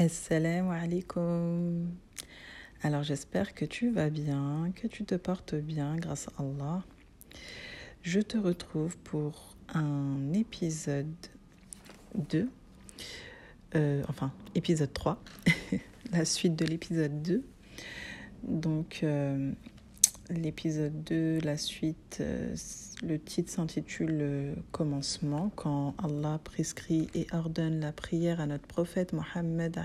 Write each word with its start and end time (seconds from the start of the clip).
Assalamu 0.00 0.70
alaikum. 0.72 1.90
Alors 2.82 3.02
j'espère 3.02 3.52
que 3.52 3.66
tu 3.66 3.90
vas 3.90 4.08
bien, 4.08 4.72
que 4.74 4.86
tu 4.86 5.04
te 5.04 5.14
portes 5.14 5.54
bien 5.54 5.94
grâce 5.96 6.28
à 6.28 6.42
Allah. 6.42 6.82
Je 8.00 8.20
te 8.20 8.38
retrouve 8.38 8.96
pour 8.96 9.56
un 9.74 10.32
épisode 10.32 11.12
2, 12.14 12.48
euh, 13.74 14.02
enfin 14.08 14.32
épisode 14.54 14.90
3, 14.90 15.22
la 16.12 16.24
suite 16.24 16.56
de 16.56 16.64
l'épisode 16.64 17.20
2. 17.20 17.44
Donc 18.44 19.00
euh, 19.02 19.52
l'épisode 20.30 21.04
2, 21.04 21.40
la 21.40 21.58
suite, 21.58 22.16
euh, 22.22 22.56
le 23.02 23.18
titre 23.18 23.50
s'intitule 23.50 24.54
Commencement, 24.72 25.50
quand 25.56 25.94
Allah 26.02 26.38
prescrit 26.44 27.08
et 27.14 27.26
ordonne 27.32 27.80
la 27.80 27.92
prière 27.92 28.40
à 28.40 28.46
notre 28.46 28.66
prophète 28.66 29.12
Mohammed. 29.12 29.78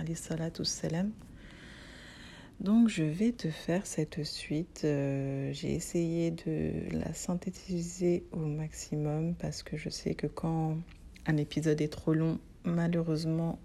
Donc 2.59 2.89
je 2.89 3.03
vais 3.03 3.31
te 3.31 3.49
faire 3.49 3.85
cette 3.85 4.23
suite. 4.23 4.81
Euh, 4.83 5.51
j'ai 5.53 5.73
essayé 5.73 6.31
de 6.31 6.71
la 6.91 7.13
synthétiser 7.13 8.25
au 8.31 8.39
maximum 8.39 9.35
parce 9.35 9.63
que 9.63 9.77
je 9.77 9.89
sais 9.89 10.15
que 10.15 10.27
quand 10.27 10.77
un 11.25 11.37
épisode 11.37 11.79
est 11.81 11.91
trop 11.91 12.13
long, 12.13 12.39
malheureusement, 12.63 13.59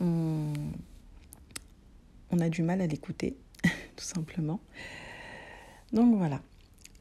on 0.00 0.52
a 2.38 2.48
du 2.48 2.62
mal 2.62 2.80
à 2.80 2.86
l'écouter, 2.86 3.36
tout 3.96 4.04
simplement. 4.04 4.60
Donc 5.92 6.16
voilà. 6.16 6.40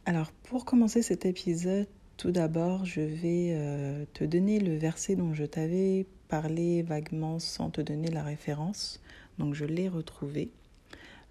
Alors 0.09 0.31
pour 0.31 0.65
commencer 0.65 1.03
cet 1.03 1.27
épisode, 1.27 1.85
tout 2.17 2.31
d'abord, 2.31 2.83
je 2.83 2.99
vais 2.99 3.51
euh, 3.51 4.05
te 4.15 4.23
donner 4.23 4.59
le 4.59 4.75
verset 4.75 5.15
dont 5.15 5.35
je 5.35 5.45
t'avais 5.45 6.07
parlé 6.29 6.81
vaguement 6.81 7.37
sans 7.37 7.69
te 7.69 7.79
donner 7.79 8.09
la 8.09 8.23
référence. 8.23 9.03
Donc 9.37 9.53
je 9.53 9.65
l'ai 9.65 9.87
retrouvé. 9.87 10.49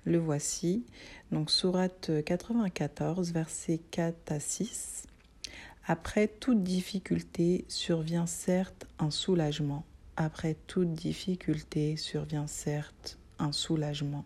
Le 0.05 0.19
voici. 0.19 0.87
Donc 1.33 1.51
sourate 1.51 2.23
94, 2.25 3.33
versets 3.33 3.81
4 3.91 4.31
à 4.31 4.39
6. 4.39 5.09
Après 5.89 6.29
toute 6.29 6.63
difficulté 6.63 7.65
survient 7.67 8.27
certes 8.27 8.87
un 9.01 9.11
soulagement. 9.11 9.85
Après 10.15 10.55
toute 10.69 10.93
difficulté 10.93 11.97
survient 11.97 12.47
certes 12.47 13.19
un 13.41 13.51
soulagement. 13.51 14.25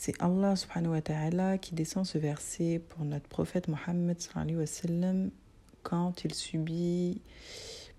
C'est 0.00 0.14
Allah 0.22 0.54
subhanahu 0.54 0.92
wa 0.92 1.02
ta'ala 1.02 1.58
qui 1.58 1.74
descend 1.74 2.06
ce 2.06 2.18
verset 2.18 2.80
pour 2.88 3.04
notre 3.04 3.26
prophète 3.26 3.66
Mohammed 3.66 4.16
quand 5.82 6.24
il 6.24 6.34
subit 6.34 7.20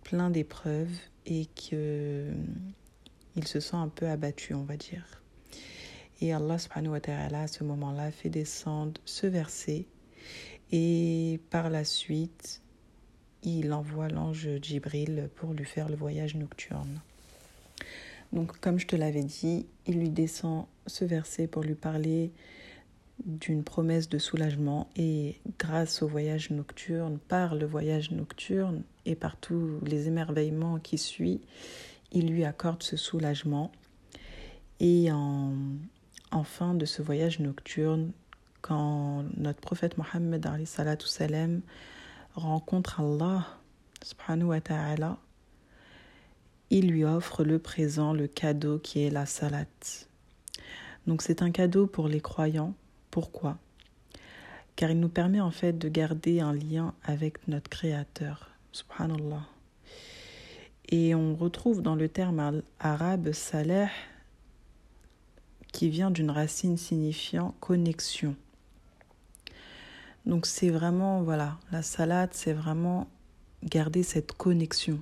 plein 0.03 0.29
d'épreuves 0.29 0.97
et 1.25 1.47
qu'il 1.47 2.31
se 3.45 3.59
sent 3.59 3.75
un 3.75 3.89
peu 3.89 4.07
abattu, 4.07 4.53
on 4.53 4.63
va 4.63 4.77
dire. 4.77 5.21
Et 6.21 6.31
Allah 6.31 6.57
subhanahu 6.57 6.93
wa 6.93 7.01
ta'ala 7.01 7.41
à 7.41 7.47
ce 7.47 7.65
moment-là 7.65 8.11
fait 8.11 8.29
descendre 8.29 9.01
ce 9.03 9.27
verset 9.27 9.85
et 10.71 11.41
par 11.49 11.69
la 11.69 11.83
suite 11.83 12.61
il 13.43 13.73
envoie 13.73 14.07
l'ange 14.07 14.47
Jibril 14.61 15.29
pour 15.35 15.53
lui 15.53 15.65
faire 15.65 15.89
le 15.89 15.97
voyage 15.97 16.35
nocturne. 16.35 17.01
Donc, 18.31 18.59
comme 18.59 18.77
je 18.77 18.87
te 18.87 18.95
l'avais 18.95 19.23
dit, 19.23 19.65
il 19.87 19.99
lui 19.99 20.09
descend 20.09 20.65
ce 20.85 21.05
verset 21.05 21.47
pour 21.47 21.63
lui 21.63 21.75
parler 21.75 22.31
d'une 23.25 23.63
promesse 23.63 24.07
de 24.07 24.17
soulagement 24.17 24.89
et 24.95 25.39
grâce 25.57 26.01
au 26.01 26.07
voyage 26.07 26.51
nocturne, 26.51 27.19
par 27.27 27.55
le 27.55 27.65
voyage 27.65 28.11
nocturne 28.11 28.83
et 29.05 29.15
par 29.15 29.37
tous 29.37 29.79
les 29.83 30.07
émerveillements 30.07 30.79
qui 30.79 30.97
suivent, 30.97 31.41
il 32.11 32.31
lui 32.31 32.45
accorde 32.45 32.83
ce 32.83 32.97
soulagement. 32.97 33.71
Et 34.79 35.11
en, 35.11 35.63
fin 36.43 36.73
de 36.73 36.85
ce 36.85 37.01
voyage 37.01 37.39
nocturne, 37.39 38.11
quand 38.61 39.25
notre 39.35 39.59
prophète 39.59 39.97
Mohammed 39.97 40.47
rencontre 42.35 42.99
Allah 43.01 43.47
subhanahu 44.01 44.49
wa 44.49 44.61
ta'ala, 44.61 45.17
il 46.69 46.89
lui 46.89 47.03
offre 47.03 47.43
le 47.43 47.59
présent, 47.59 48.13
le 48.13 48.27
cadeau 48.27 48.79
qui 48.79 49.03
est 49.03 49.09
la 49.09 49.25
salat. 49.25 49.65
Donc 51.07 51.21
c'est 51.21 51.41
un 51.41 51.51
cadeau 51.51 51.87
pour 51.87 52.07
les 52.07 52.21
croyants. 52.21 52.73
Pourquoi? 53.09 53.57
Car 54.75 54.91
il 54.91 54.99
nous 54.99 55.09
permet 55.09 55.41
en 55.41 55.51
fait 55.51 55.77
de 55.77 55.89
garder 55.89 56.39
un 56.39 56.53
lien 56.53 56.93
avec 57.03 57.47
notre 57.47 57.69
Créateur. 57.69 58.49
Subhanallah. 58.71 59.47
Et 60.89 61.15
on 61.15 61.35
retrouve 61.35 61.81
dans 61.81 61.95
le 61.95 62.07
terme 62.07 62.61
arabe 62.79 63.31
salah 63.31 63.89
qui 65.71 65.89
vient 65.89 66.11
d'une 66.11 66.31
racine 66.31 66.77
signifiant 66.77 67.55
connexion. 67.59 68.35
Donc 70.25 70.45
c'est 70.45 70.69
vraiment, 70.69 71.23
voilà, 71.23 71.57
la 71.71 71.81
salade, 71.81 72.29
c'est 72.33 72.53
vraiment 72.53 73.07
garder 73.63 74.03
cette 74.03 74.31
connexion 74.33 75.01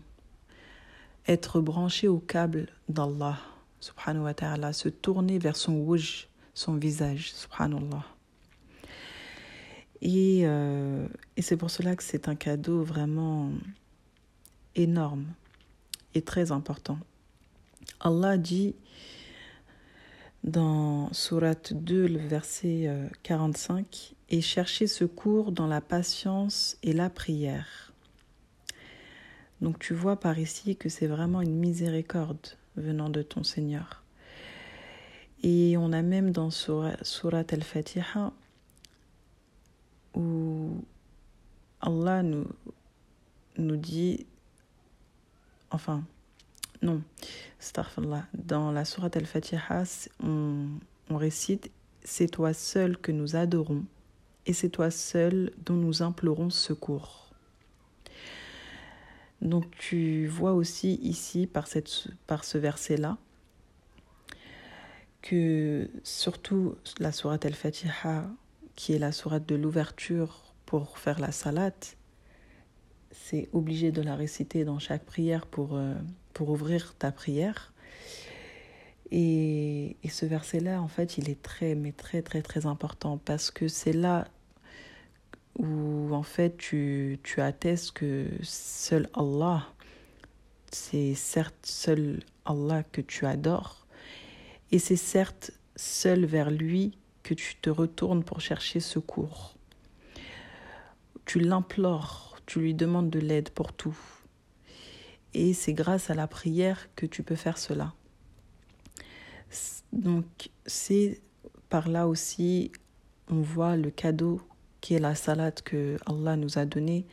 être 1.28 1.60
branché 1.62 2.08
au 2.08 2.20
câble 2.20 2.68
d'Allah, 2.90 3.38
subhanahu 3.80 4.24
wa 4.24 4.34
ta'ala, 4.34 4.74
se 4.74 4.90
tourner 4.90 5.40
vers 5.40 5.56
son 5.56 5.74
wujh, 5.74 6.28
son 6.54 6.76
visage, 6.76 7.34
subhanallah. 7.34 8.06
Et, 10.02 10.42
euh, 10.44 11.08
et 11.36 11.42
c'est 11.42 11.58
pour 11.58 11.72
cela 11.72 11.96
que 11.96 12.04
c'est 12.04 12.28
un 12.28 12.36
cadeau 12.36 12.84
vraiment 12.84 13.52
énorme 14.76 15.26
et 16.14 16.22
très 16.22 16.52
important. 16.52 17.00
Allah 18.00 18.38
dit 18.38 18.76
dans 20.44 21.12
Surat 21.14 21.56
2, 21.72 22.08
le 22.08 22.20
verset 22.20 22.90
45, 23.24 23.80
euh, 23.80 24.16
Et 24.30 24.42
chercher 24.42 24.88
secours 24.88 25.52
dans 25.52 25.68
la 25.68 25.82
patience 25.82 26.78
et 26.84 26.94
la 26.94 27.10
prière. 27.10 27.87
Donc 29.62 29.80
tu 29.80 29.94
vois 29.94 30.20
par 30.20 30.38
ici 30.38 30.76
que 30.76 30.90
c'est 30.90 31.08
vraiment 31.08 31.42
une 31.42 31.56
miséricorde 31.56 32.58
venant 32.76 33.10
de 33.10 33.22
ton 33.22 33.44
Seigneur. 33.44 34.04
Et 35.44 35.78
on 35.78 35.92
a 35.94 36.02
même 36.02 36.32
dans 36.32 36.50
Surat 36.50 36.96
al-Fatiha 37.52 38.34
où 40.16 40.84
Allah 41.82 42.24
nous, 42.24 42.48
nous 43.58 43.78
dit, 43.78 44.26
enfin, 45.70 46.04
non, 46.82 47.02
dans 48.34 48.72
la 48.72 48.86
Surat 48.86 49.10
al-Fatiha, 49.14 49.84
on, 50.24 50.68
on 51.10 51.18
récite 51.18 51.72
C'est 52.04 52.28
toi 52.30 52.54
seul 52.54 52.98
que 52.98 53.12
nous 53.12 53.36
adorons 53.36 53.84
et 54.46 54.54
c'est 54.54 54.70
toi 54.70 54.90
seul 54.90 55.52
dont 55.66 55.76
nous 55.76 56.02
implorons 56.02 56.50
secours. 56.50 57.27
Donc 59.42 59.70
tu 59.78 60.28
vois 60.28 60.54
aussi 60.54 60.96
ici 61.04 61.48
par, 61.48 61.68
cette, 61.68 62.08
par 62.26 62.44
ce 62.44 62.58
verset-là 62.58 63.18
que 65.22 65.90
surtout 66.04 66.76
la 67.00 67.12
sourate 67.12 67.46
al-Fatiha, 67.46 68.30
qui 68.76 68.94
est 68.94 69.00
la 69.00 69.12
sourate 69.12 69.46
de 69.46 69.56
l'ouverture 69.56 70.44
pour 70.66 70.98
faire 70.98 71.20
la 71.20 71.32
salat, 71.32 71.72
c'est 73.12 73.50
obligé 73.52 73.92
de 73.92 74.02
la 74.02 74.16
réciter 74.16 74.64
dans 74.64 74.80
chaque 74.80 75.04
prière 75.04 75.46
pour, 75.46 75.76
euh, 75.76 75.94
pour 76.34 76.50
ouvrir 76.50 76.94
ta 76.96 77.12
prière. 77.12 77.74
Et, 79.12 79.98
et 80.04 80.10
ce 80.10 80.26
verset-là, 80.26 80.82
en 80.82 80.88
fait, 80.88 81.18
il 81.18 81.30
est 81.30 81.42
très, 81.42 81.76
mais 81.76 81.92
très, 81.92 82.22
très, 82.22 82.42
très 82.42 82.66
important 82.66 83.18
parce 83.18 83.52
que 83.52 83.68
c'est 83.68 83.94
là 83.94 84.28
où 85.58 86.14
en 86.14 86.24
fait 86.24 86.58
tu, 86.58 87.20
tu 87.24 87.42
attestes 87.42 87.92
que 87.92 88.28
seul 88.44 89.10
Allah, 89.14 89.68
c'est 90.72 91.16
certes 91.16 91.66
seul 91.66 92.22
Allah 92.46 92.84
que 92.84 93.02
tu 93.02 93.26
adores, 93.26 93.88
et 94.72 94.80
c'est 94.80 94.96
certes 94.96 95.52
seul 95.76 96.26
vers 96.26 96.52
lui 96.52 96.98
que 97.24 97.34
tu 97.34 97.56
te 97.56 97.70
retournes 97.70 98.24
pour 98.24 98.40
chercher 98.42 98.80
secours. 98.80 99.56
Tu 101.26 101.40
l'implores, 101.40 102.38
tu 102.46 102.60
lui 102.60 102.74
demandes 102.74 103.10
de 103.10 103.20
l'aide 103.20 103.50
pour 103.50 103.74
tout. 103.74 103.98
Et 105.34 105.54
c'est 105.54 105.74
grâce 105.74 106.10
à 106.10 106.16
la 106.16 106.28
prière 106.28 106.88
que 106.96 107.06
tu 107.06 107.22
peux 107.24 107.36
faire 107.36 107.58
cela. 107.58 107.94
Donc 109.92 110.50
c'est 110.66 111.22
par 111.70 111.90
là 111.90 112.08
aussi 112.08 112.72
on 113.30 113.42
voit 113.42 113.76
le 113.76 113.92
cadeau 113.92 114.42
qui 114.82 114.96
est 114.96 115.00
la 115.00 115.16
salade 115.16 115.62
que 115.62 115.98
Allah 116.06 116.36
nous 116.36 116.58
a 116.58 116.66
donnée, 116.66 117.06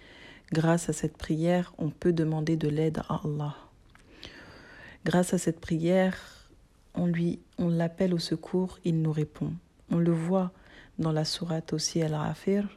grâce 0.52 0.88
à 0.88 0.93
cette 0.93 1.16
prière, 1.16 1.75
on 1.78 1.90
peut 1.90 2.12
demander 2.12 2.56
de 2.56 2.69
l'aide 2.69 2.99
à 3.08 3.20
Allah. 3.25 3.56
Grâce 5.05 5.34
à 5.34 5.38
cette 5.38 5.61
prière, 5.61 6.49
on 6.94 7.06
lui, 7.06 7.40
on 7.58 7.69
l'appelle 7.69 8.14
au 8.14 8.19
secours, 8.19 8.78
il 8.84 9.02
nous 9.02 9.12
répond. 9.12 9.52
On 9.90 9.99
le 9.99 10.12
voit 10.12 10.52
dans 10.99 11.12
la 11.12 11.25
sourate 11.25 11.72
aussi 11.72 12.02
Al-Rafir. 12.02 12.69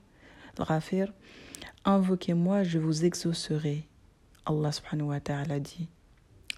Al 0.57 0.81
Invoquez-moi, 1.85 2.63
je 2.63 2.79
vous 2.79 3.05
exaucerai. 3.05 3.85
Allah 4.45 4.71
subhanahu 4.71 5.09
wa 5.09 5.59
dit. 5.59 5.87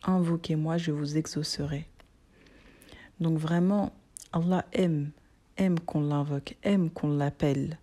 Invoquez-moi, 0.03 0.77
je 0.77 0.91
vous 0.91 1.17
exaucerai. 1.17 1.85
Donc 3.19 3.37
vraiment, 3.37 3.91
Allah 4.31 4.65
aime, 4.71 5.11
aime 5.57 5.79
qu'on 5.79 6.01
l'invoque, 6.01 6.55
aime 6.63 6.89
qu'on 6.89 7.09
l'appelle. 7.09 7.77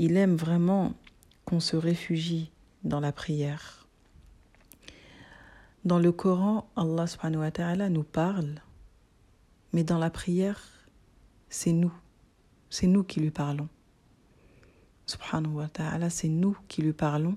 Il 0.00 0.16
aime 0.16 0.36
vraiment 0.36 0.94
qu'on 1.44 1.58
se 1.58 1.74
réfugie 1.74 2.52
dans 2.84 3.00
la 3.00 3.10
prière. 3.10 3.88
Dans 5.84 5.98
le 5.98 6.12
Coran, 6.12 6.70
Allah 6.76 7.08
subhanahu 7.08 7.40
wa 7.40 7.88
nous 7.88 8.04
parle, 8.04 8.62
mais 9.72 9.82
dans 9.82 9.98
la 9.98 10.08
prière, 10.08 10.62
c'est 11.48 11.72
nous, 11.72 11.92
c'est 12.70 12.86
nous 12.86 13.02
qui 13.02 13.18
lui 13.18 13.32
parlons. 13.32 13.68
Subhanahu 15.06 15.54
wa 15.54 15.68
ta'ala, 15.68 16.10
c'est 16.10 16.28
nous 16.28 16.56
qui 16.68 16.82
lui 16.82 16.92
parlons 16.92 17.36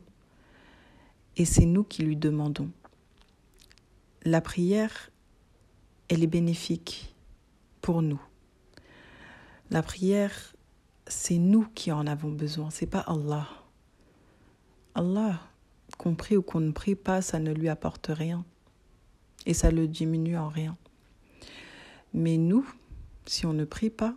et 1.37 1.45
c'est 1.45 1.65
nous 1.65 1.83
qui 1.83 2.03
lui 2.03 2.15
demandons. 2.15 2.69
La 4.23 4.39
prière, 4.39 5.09
elle 6.09 6.21
est 6.21 6.27
bénéfique 6.27 7.15
pour 7.81 8.03
nous. 8.03 8.21
La 9.71 9.81
prière, 9.81 10.53
c'est 11.11 11.37
nous 11.37 11.67
qui 11.75 11.91
en 11.91 12.07
avons 12.07 12.31
besoin, 12.31 12.69
c'est 12.69 12.87
pas 12.87 13.01
Allah. 13.01 13.47
Allah, 14.95 15.41
qu'on 15.97 16.15
prie 16.15 16.37
ou 16.37 16.41
qu'on 16.41 16.61
ne 16.61 16.71
prie 16.71 16.95
pas, 16.95 17.21
ça 17.21 17.37
ne 17.37 17.51
lui 17.51 17.69
apporte 17.69 18.07
rien 18.09 18.45
et 19.45 19.53
ça 19.53 19.71
le 19.71 19.87
diminue 19.87 20.37
en 20.37 20.47
rien. 20.47 20.77
Mais 22.13 22.37
nous, 22.37 22.65
si 23.25 23.45
on 23.45 23.53
ne 23.53 23.65
prie 23.65 23.89
pas, 23.89 24.15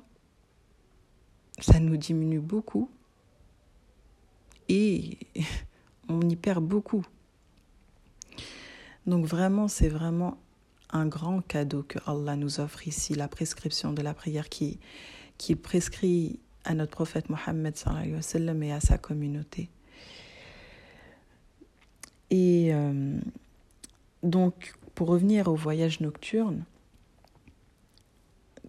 ça 1.59 1.81
nous 1.81 1.97
diminue 1.97 2.41
beaucoup 2.41 2.89
et 4.69 5.19
on 6.09 6.21
y 6.23 6.37
perd 6.37 6.65
beaucoup. 6.65 7.05
Donc 9.07 9.27
vraiment, 9.27 9.69
c'est 9.69 9.89
vraiment 9.89 10.39
un 10.91 11.07
grand 11.07 11.41
cadeau 11.41 11.83
que 11.83 11.99
Allah 12.07 12.37
nous 12.37 12.61
offre 12.61 12.87
ici, 12.87 13.15
la 13.15 13.27
prescription 13.27 13.93
de 13.93 14.01
la 14.01 14.15
prière 14.15 14.49
qui, 14.49 14.79
qui 15.39 15.57
prescrit 15.57 16.39
à 16.65 16.75
notre 16.75 16.93
prophète 16.93 17.29
Mohammed 17.29 17.75
et 18.63 18.73
à 18.73 18.81
sa 18.81 18.99
communauté. 18.99 19.71
Et 22.31 22.75
euh, 22.75 23.19
donc, 24.23 24.75
pour 24.95 25.09
revenir 25.09 25.49
au 25.49 25.55
voyage 25.55 26.01
nocturne, 26.01 26.65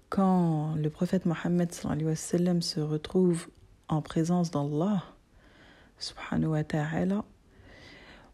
quand 0.10 0.76
le 0.76 0.90
prophète 0.90 1.26
Mohammed 1.26 1.72
se 1.74 2.80
retrouve 2.80 3.48
en 3.88 4.02
présence 4.02 4.52
d'Allah, 4.52 5.04
subhanahu 5.98 6.52
wa 6.52 6.64
ta'ala, 6.64 7.26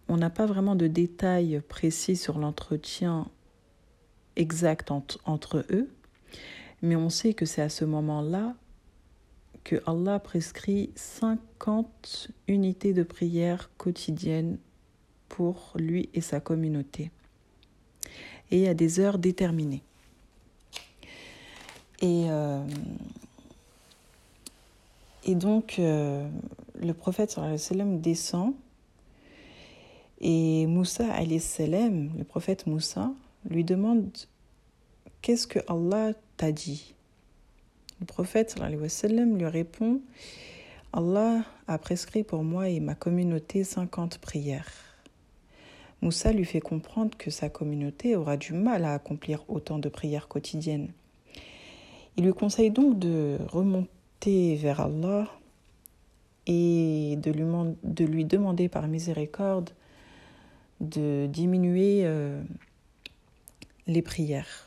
on 0.08 0.18
n'a 0.18 0.30
pas 0.30 0.46
vraiment 0.46 0.76
de 0.76 0.88
détails 0.88 1.62
précis 1.68 2.16
sur 2.16 2.38
l'entretien 2.38 3.28
exact 4.36 4.92
entre 4.92 5.66
eux, 5.70 5.90
mais 6.82 6.96
on 6.96 7.10
sait 7.10 7.34
que 7.34 7.46
c'est 7.46 7.62
à 7.62 7.70
ce 7.70 7.86
moment-là 7.86 8.56
que 9.64 9.82
Allah 9.86 10.20
prescrit 10.20 10.92
50 10.96 12.30
unités 12.48 12.94
de 12.94 13.04
prière 13.04 13.70
quotidiennes 13.78 14.58
pour 15.30 15.74
lui 15.76 16.10
et 16.14 16.22
sa 16.22 16.40
communauté, 16.40 17.12
et 18.52 18.68
à 18.68 18.74
des 18.74 19.00
heures 19.00 19.18
déterminées. 19.18 19.84
Et, 22.02 22.26
euh, 22.30 22.66
donc, 25.28 25.78
euh, 25.80 26.28
le 26.82 26.94
prophète 26.94 27.32
sallam 27.32 28.02
descend. 28.02 28.54
Et 30.20 30.68
Moussa 30.68 31.06
salam, 31.40 32.12
le 32.18 32.24
prophète 32.24 32.68
Moussa, 32.68 33.12
lui 33.50 33.64
demande 33.64 34.10
Qu'est-ce 35.22 35.48
que 35.48 35.60
Allah 35.68 36.14
t'a 36.38 36.52
dit? 36.52 36.96
Le 38.02 38.06
prophète 38.08 38.56
lui 38.60 39.46
répond 39.46 40.02
Allah 40.92 41.46
a 41.68 41.78
prescrit 41.78 42.24
pour 42.24 42.44
moi 42.44 42.68
et 42.68 42.80
ma 42.80 42.96
communauté 42.96 43.64
50 43.64 44.18
prières. 44.18 44.72
Moussa 46.02 46.34
lui 46.34 46.44
fait 46.44 46.62
comprendre 46.62 47.16
que 47.16 47.30
sa 47.30 47.48
communauté 47.48 48.16
aura 48.16 48.38
du 48.38 48.54
mal 48.54 48.86
à 48.86 48.96
accomplir 48.96 49.46
autant 49.48 49.78
de 49.78 49.88
prières 49.88 50.28
quotidiennes. 50.28 50.92
Il 52.18 52.26
lui 52.26 52.34
conseille 52.34 52.72
donc 52.72 52.98
de 52.98 53.38
remonter 53.48 54.56
vers 54.56 54.80
Allah 54.80 55.28
et 56.48 57.20
de 57.22 57.32
lui, 57.32 57.46
de 57.84 58.06
lui 58.06 58.26
demander 58.26 58.68
par 58.68 58.88
miséricorde 58.88 59.70
de 60.80 61.28
diminuer 61.28 62.02
euh, 62.04 62.42
les 63.86 64.02
prières. 64.02 64.66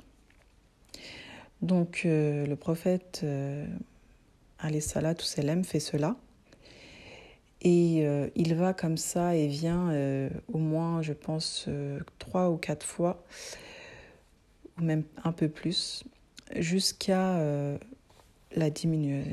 Donc 1.62 2.02
euh, 2.04 2.46
le 2.46 2.56
prophète 2.56 3.20
euh, 3.24 3.66
fait 5.64 5.80
cela 5.80 6.16
et 7.62 8.06
euh, 8.06 8.28
il 8.34 8.54
va 8.54 8.74
comme 8.74 8.98
ça 8.98 9.36
et 9.36 9.46
vient 9.46 9.90
au 10.52 10.58
moins 10.58 11.00
je 11.02 11.12
pense 11.12 11.68
trois 12.18 12.50
ou 12.50 12.56
quatre 12.56 12.84
fois 12.84 13.24
ou 14.78 14.82
même 14.82 15.04
un 15.22 15.32
peu 15.32 15.48
plus 15.48 16.04
jusqu'à 16.56 17.38
la, 18.54 18.68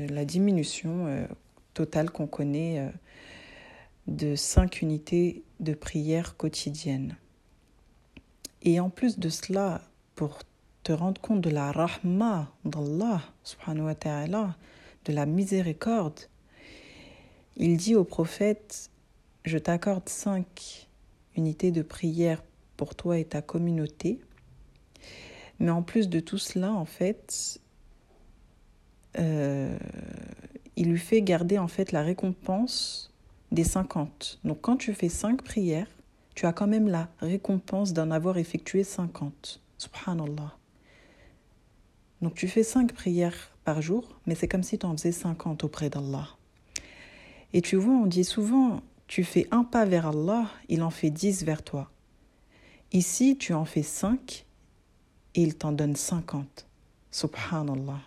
la, 0.08 0.24
diminution 0.24 1.26
totale 1.74 2.10
qu'on 2.10 2.26
connaît 2.26 2.90
de 4.06 4.34
cinq 4.34 4.82
unités 4.82 5.42
de 5.60 5.74
prière 5.74 6.36
quotidienne. 6.36 7.16
Et 8.62 8.80
en 8.80 8.90
plus 8.90 9.18
de 9.18 9.28
cela, 9.28 9.82
pour 10.14 10.38
te 10.82 10.92
rendre 10.92 11.20
compte 11.20 11.40
de 11.40 11.50
la 11.50 11.72
rahma 11.72 12.52
d'Allah, 12.64 13.22
subhanahu 13.44 13.86
wa 13.86 13.94
ta'ala, 13.94 14.56
de 15.04 15.12
la 15.12 15.26
miséricorde, 15.26 16.20
il 17.56 17.76
dit 17.76 17.94
au 17.94 18.04
prophète, 18.04 18.90
je 19.44 19.58
t'accorde 19.58 20.08
cinq 20.08 20.88
unités 21.36 21.70
de 21.70 21.82
prière 21.82 22.42
pour 22.76 22.94
toi 22.94 23.18
et 23.18 23.24
ta 23.24 23.42
communauté. 23.42 24.20
Mais 25.58 25.70
en 25.70 25.82
plus 25.82 26.08
de 26.08 26.20
tout 26.20 26.38
cela, 26.38 26.72
en 26.72 26.84
fait, 26.84 27.60
euh, 29.18 29.76
il 30.76 30.90
lui 30.90 30.98
fait 30.98 31.22
garder 31.22 31.58
en 31.58 31.68
fait 31.68 31.92
la 31.92 32.02
récompense 32.02 33.12
des 33.50 33.64
50. 33.64 34.40
Donc 34.44 34.60
quand 34.62 34.76
tu 34.76 34.94
fais 34.94 35.08
5 35.10 35.42
prières, 35.42 35.86
tu 36.34 36.46
as 36.46 36.52
quand 36.52 36.66
même 36.66 36.88
la 36.88 37.08
récompense 37.20 37.92
d'en 37.92 38.10
avoir 38.10 38.38
effectué 38.38 38.82
50. 38.82 39.60
Subhanallah. 39.76 40.56
Donc 42.22 42.34
tu 42.34 42.46
fais 42.46 42.62
5 42.62 42.92
prières 42.92 43.50
par 43.64 43.82
jour, 43.82 44.08
mais 44.26 44.36
c'est 44.36 44.48
comme 44.48 44.62
si 44.62 44.78
tu 44.78 44.86
en 44.86 44.96
faisais 44.96 45.12
50 45.12 45.64
auprès 45.64 45.90
d'Allah. 45.90 46.28
Et 47.52 47.60
tu 47.60 47.76
vois, 47.76 47.94
on 47.94 48.06
dit 48.06 48.24
souvent, 48.24 48.80
tu 49.08 49.24
fais 49.24 49.46
un 49.50 49.64
pas 49.64 49.84
vers 49.84 50.06
Allah, 50.06 50.48
il 50.68 50.82
en 50.82 50.90
fait 50.90 51.10
10 51.10 51.44
vers 51.44 51.62
toi. 51.62 51.90
Ici, 52.92 53.36
tu 53.36 53.52
en 53.52 53.64
fais 53.64 53.82
5 53.82 54.46
et 55.34 55.42
il 55.42 55.56
t'en 55.56 55.72
donne 55.72 55.96
50. 55.96 56.66
Subhanallah. 57.10 58.00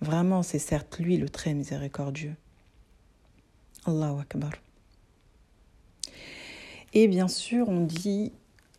Vraiment, 0.00 0.42
c'est 0.42 0.58
certes 0.58 0.98
lui 0.98 1.16
le 1.16 1.28
très 1.28 1.54
miséricordieux. 1.54 2.34
Allahu 3.86 4.20
Akbar. 4.20 4.52
Et 6.92 7.06
bien 7.06 7.28
sûr, 7.28 7.68
on 7.68 7.80
dit 7.84 8.32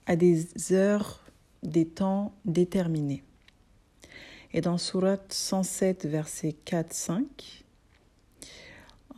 à 0.06 0.16
des 0.16 0.74
heures, 0.74 1.24
des 1.64 1.88
temps 1.88 2.34
déterminés. 2.46 3.24
Et 4.54 4.62
dans 4.62 4.78
Surat 4.78 5.18
107, 5.30 6.06
verset 6.06 6.56
4-5, 6.66 7.24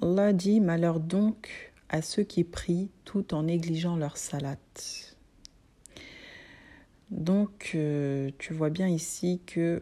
Allah 0.02 0.34
dit 0.34 0.60
Malheur 0.60 1.00
donc 1.00 1.74
à 1.90 2.02
ceux 2.02 2.24
qui 2.24 2.44
prient 2.44 2.90
tout 3.04 3.34
en 3.34 3.44
négligeant 3.44 3.96
leur 3.96 4.18
salat. 4.18 4.58
Donc, 7.10 7.72
euh, 7.76 8.32
tu 8.38 8.54
vois 8.54 8.70
bien 8.70 8.88
ici 8.88 9.42
que 9.46 9.82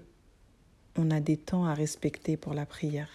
on 0.98 1.12
a 1.12 1.20
des 1.20 1.38
temps 1.38 1.65
à 1.65 1.74
respecter 1.74 2.38
pour 2.38 2.53
la 2.53 2.65
prière. 2.65 3.10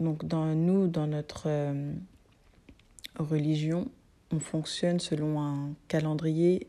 Donc 0.00 0.24
dans 0.24 0.46
nous, 0.54 0.88
dans 0.88 1.06
notre 1.06 1.44
euh, 1.46 1.92
religion, 3.18 3.88
on 4.32 4.40
fonctionne 4.40 4.98
selon 4.98 5.40
un 5.40 5.74
calendrier 5.86 6.66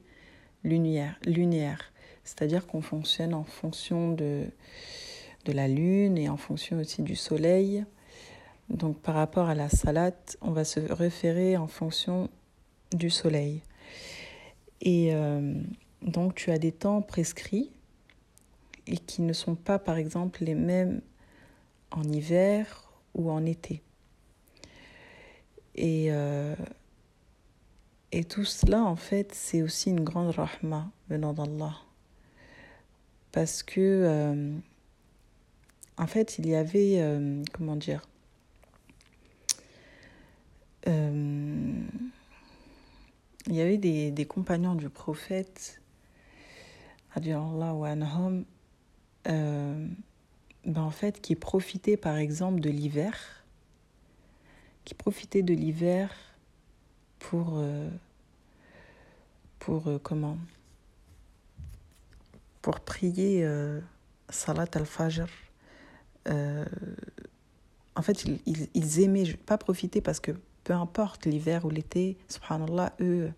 lunaire. 0.64 1.18
lunaire. 1.26 1.92
C'est-à-dire 2.26 2.68
qu'on 2.68 2.82
fonctionne 2.82 3.34
en 3.34 3.44
fonction 3.44 4.12
de, 4.12 4.46
la 5.48 5.68
lune 5.68 6.18
et 6.18 6.28
en 6.28 6.38
fonction 6.38 6.80
aussi 6.80 7.04
du 7.04 7.16
soleil. 7.16 7.86
Donc 8.70 9.00
par 9.00 9.14
rapport 9.14 9.48
à 9.48 9.56
la 9.56 9.70
salate, 9.70 10.38
on 10.42 10.52
va 10.52 10.66
se 10.66 10.80
référer 10.80 11.56
en 11.56 11.68
fonction 11.68 12.30
du 12.92 13.12
soleil. 13.12 13.62
Et 14.82 15.14
euh, 15.14 15.54
donc 16.02 16.34
tu 16.34 16.52
as 16.52 16.58
des 16.58 16.72
temps 16.72 17.04
prescrits 17.04 17.70
et 18.88 18.98
qui 18.98 19.22
ne 19.22 19.34
sont 19.34 19.56
pas 19.56 19.78
par 19.78 19.98
exemple 19.98 20.44
les 20.44 20.56
mêmes 20.56 21.02
en 21.92 22.04
hiver 22.04 22.92
ou 23.14 23.30
en 23.30 23.46
été. 23.46 23.84
Et, 25.76 26.08
euh, 26.10 26.56
et 28.12 28.24
tout 28.24 28.46
cela, 28.46 28.84
en 28.84 28.96
fait, 28.96 29.34
c'est 29.34 29.62
aussi 29.62 29.90
une 29.90 30.04
grande 30.04 30.32
rahma 30.32 30.90
venant 31.10 31.34
d'Allah. 31.34 31.85
Parce 33.36 33.64
que, 33.64 33.82
euh, 33.82 34.58
en 35.98 36.08
fait, 36.08 36.40
il 36.40 36.48
y 36.48 36.56
avait, 36.56 37.02
euh, 37.02 37.44
comment 37.52 37.76
dire, 37.76 38.02
euh, 40.88 41.84
il 43.48 43.54
y 43.54 43.60
avait 43.60 43.78
des, 43.78 44.26
compagnons 44.26 44.74
du 44.74 44.88
prophète, 44.88 45.82
anhum, 47.14 48.46
ben 49.26 49.96
en 50.66 50.92
fait, 50.92 51.20
qui 51.20 51.36
profitaient 51.36 51.98
par 51.98 52.16
exemple 52.16 52.62
de 52.62 52.70
l'hiver, 52.70 53.44
qui 54.86 54.94
profitaient 54.94 55.44
de 55.44 55.54
l'hiver 55.54 56.16
pour, 57.20 57.62
pour 59.60 59.90
comment 60.04 60.38
Pour 62.66 62.80
prier 62.80 63.46
euh, 63.46 63.80
Salat 64.30 64.66
al-Fajr. 64.74 65.28
en 66.26 68.02
fait, 68.02 68.26
ils, 68.26 68.40
ils, 68.74 69.02
aimaient, 69.02 69.32
pas 69.34 69.60
profiter 69.60 70.02
parce 70.02 70.20
que 70.20 70.32
peu 70.64 70.74
importe 70.74 71.28
l'hiver 71.28 71.66
ou 71.66 71.70
l'été, 71.70 72.18
subhanallah, 72.28 72.94
eux, 73.02 73.32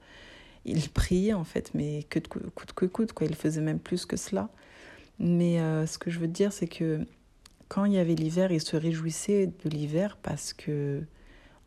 ils 0.64 0.90
priaient 0.90 1.34
en 1.34 1.44
fait, 1.44 1.72
mais 1.74 2.04
que 2.04 2.20
coûte 2.20 2.72
que 2.72 2.86
coûte, 2.86 3.12
quoi. 3.12 3.28
Ils 3.28 3.36
faisaient 3.36 3.60
même 3.60 3.80
plus 3.80 4.06
que 4.06 4.16
cela. 4.16 4.48
Mais 5.20 5.58
ce 5.86 5.98
que 5.98 6.10
je 6.10 6.20
veux 6.20 6.30
dire, 6.30 6.54
c'est 6.54 6.70
que 6.70 7.06
quand 7.68 7.84
il 7.84 7.92
y 7.92 7.98
avait 7.98 8.16
l'hiver, 8.16 8.54
ils 8.54 8.62
se 8.62 8.78
réjouissaient 8.78 9.48
de 9.48 9.70
l'hiver 9.70 10.16
parce 10.24 10.54
que 10.54 11.04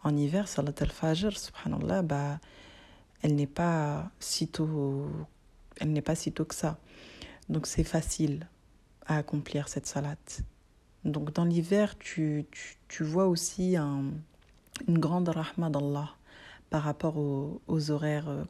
en 0.03 0.17
hiver, 0.17 0.49
Salat 0.49 0.73
al-Fajr, 0.81 1.39
subhanallah, 1.39 2.01
bah, 2.01 2.41
elle 3.21 3.35
n'est 3.35 3.47
pas 3.47 4.11
sitôt, 4.19 5.11
elle 5.79 5.93
n'est 5.93 6.01
pas 6.01 6.15
sitôt 6.15 6.47
que 6.47 6.55
ça. 6.55 6.79
Donc 7.51 7.67
c'est 7.67 7.85
facile 7.85 8.47
à 9.07 9.17
accomplir 9.17 9.69
cette 9.69 9.87
salat. 9.87 10.17
Donc 11.05 11.33
dans 11.33 11.45
l'hiver, 11.45 11.99
tu, 11.99 12.47
tu, 12.53 12.77
tu, 12.87 13.03
vois 13.03 13.27
aussi 13.27 13.77
un, 13.77 14.05
une 14.87 14.99
grande 14.99 15.29
rahma 15.29 15.69
d'Allah 15.69 16.11
par 16.71 16.85
rapport 16.85 17.17
aux, 17.17 17.61
aux 17.67 17.91
horaires 17.91 18.29
euh, 18.29 18.45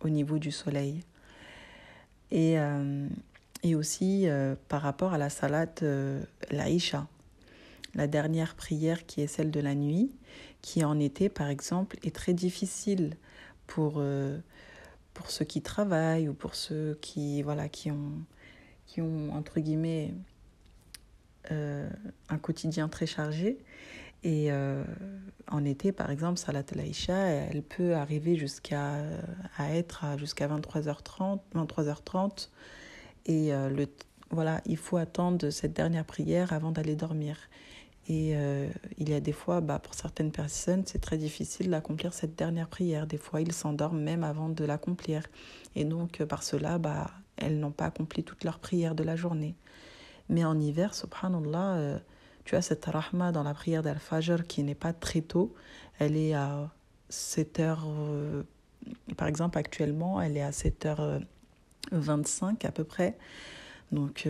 au 0.00 0.08
niveau 0.08 0.38
du 0.38 0.50
soleil. 0.50 1.04
Et, 2.32 2.58
euh, 2.58 3.06
et 3.62 3.76
aussi 3.76 4.26
euh, 4.26 4.56
par 4.68 4.82
rapport 4.82 5.12
à 5.12 5.18
la 5.18 5.30
salat 5.30 5.66
euh, 5.82 6.24
l'Aïcha 6.50 7.06
la 7.94 8.08
dernière 8.08 8.56
prière 8.56 9.06
qui 9.06 9.20
est 9.20 9.26
celle 9.26 9.50
de 9.50 9.60
la 9.60 9.74
nuit, 9.74 10.10
qui 10.62 10.82
en 10.82 10.98
été 10.98 11.28
par 11.28 11.48
exemple 11.48 11.98
est 12.02 12.14
très 12.14 12.32
difficile 12.32 13.16
pour, 13.66 14.02
pour 15.14 15.30
ceux 15.30 15.44
qui 15.44 15.62
travaillent 15.62 16.28
ou 16.28 16.34
pour 16.34 16.54
ceux 16.54 16.98
qui, 17.00 17.42
voilà, 17.42 17.68
qui, 17.68 17.90
ont, 17.90 18.12
qui 18.86 19.00
ont 19.00 19.32
entre 19.32 19.60
guillemets 19.60 20.14
euh, 21.50 21.88
un 22.28 22.38
quotidien 22.38 22.88
très 22.88 23.06
chargé. 23.06 23.58
Et 24.24 24.52
euh, 24.52 24.84
en 25.48 25.64
été, 25.64 25.90
par 25.90 26.10
exemple, 26.10 26.38
Salat 26.38 26.62
al-Aïcha, 26.72 27.16
elle 27.16 27.62
peut 27.62 27.94
arriver 27.94 28.36
jusqu'à 28.36 28.98
à 29.58 29.74
être 29.74 30.04
jusqu'à 30.16 30.46
23h30, 30.46 31.40
23h30. 31.54 32.48
Et 33.26 33.52
euh, 33.52 33.68
le, 33.68 33.88
voilà, 34.30 34.60
il 34.64 34.76
faut 34.76 34.96
attendre 34.96 35.50
cette 35.50 35.72
dernière 35.72 36.04
prière 36.04 36.52
avant 36.52 36.70
d'aller 36.70 36.94
dormir. 36.94 37.36
Et 38.08 38.36
euh, 38.36 38.68
il 38.98 39.10
y 39.10 39.14
a 39.14 39.20
des 39.20 39.30
fois, 39.32 39.60
bah, 39.60 39.78
pour 39.78 39.94
certaines 39.94 40.32
personnes, 40.32 40.82
c'est 40.86 40.98
très 40.98 41.18
difficile 41.18 41.70
d'accomplir 41.70 42.12
cette 42.12 42.34
dernière 42.34 42.66
prière. 42.68 43.06
Des 43.06 43.16
fois, 43.16 43.40
ils 43.40 43.52
s'endorment 43.52 44.02
même 44.02 44.24
avant 44.24 44.48
de 44.48 44.64
l'accomplir. 44.64 45.22
Et 45.76 45.84
donc, 45.84 46.20
euh, 46.20 46.26
par 46.26 46.42
cela, 46.42 46.78
bah, 46.78 47.12
elles 47.36 47.60
n'ont 47.60 47.70
pas 47.70 47.84
accompli 47.86 48.24
toute 48.24 48.42
leur 48.44 48.58
prière 48.58 48.96
de 48.96 49.04
la 49.04 49.14
journée. 49.14 49.54
Mais 50.28 50.44
en 50.44 50.58
hiver, 50.58 50.94
subhanallah, 50.94 51.76
euh, 51.76 51.98
tu 52.44 52.56
as 52.56 52.62
cette 52.62 52.86
rahma 52.86 53.30
dans 53.30 53.44
la 53.44 53.54
prière 53.54 53.82
d'Al-Fajr 53.82 54.48
qui 54.48 54.64
n'est 54.64 54.74
pas 54.74 54.92
très 54.92 55.20
tôt. 55.20 55.54
Elle 55.98 56.16
est 56.16 56.34
à 56.34 56.72
7 57.08 57.60
heures, 57.60 57.86
euh, 57.86 58.42
par 59.16 59.28
exemple, 59.28 59.58
actuellement, 59.58 60.20
elle 60.20 60.36
est 60.36 60.42
à 60.42 60.50
7h25 60.50 62.66
à 62.66 62.72
peu 62.72 62.82
près. 62.82 63.16
Donc, 63.92 64.28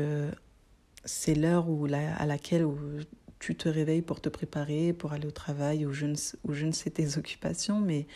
c'est 1.05 1.35
l'heure 1.35 1.67
à 2.19 2.26
laquelle 2.26 2.64
où 2.64 2.76
tu 3.42 3.56
te 3.56 3.68
réveilles 3.68 4.02
pour 4.02 4.20
te 4.20 4.28
préparer, 4.28 4.92
pour 4.92 5.12
aller 5.12 5.26
au 5.26 5.32
travail 5.32 5.84
ou 5.84 5.92
je 5.92 6.06
ne, 6.06 6.14
ou 6.44 6.52
je 6.52 6.64
ne 6.64 6.70
sais 6.70 6.90
tes 6.90 7.18
occupations, 7.18 7.80
mais, 7.80 8.06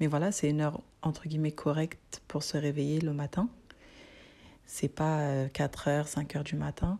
mais 0.00 0.06
voilà, 0.06 0.32
c'est 0.32 0.50
une 0.50 0.60
heure 0.60 0.82
entre 1.00 1.28
guillemets 1.28 1.50
correcte 1.52 2.20
pour 2.28 2.42
se 2.42 2.58
réveiller 2.58 3.00
le 3.00 3.14
matin. 3.14 3.48
C'est 4.66 4.88
pas 4.88 5.48
4 5.48 5.88
heures, 5.88 6.08
5 6.08 6.36
heures 6.36 6.44
du 6.44 6.56
matin. 6.56 6.98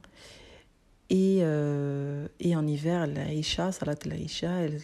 Et, 1.10 1.40
euh, 1.42 2.26
et 2.40 2.56
en 2.56 2.66
hiver, 2.66 3.06
l'Aïcha, 3.06 3.72
Salat 3.72 3.96
l'Aïcha, 4.06 4.50
elle, 4.62 4.80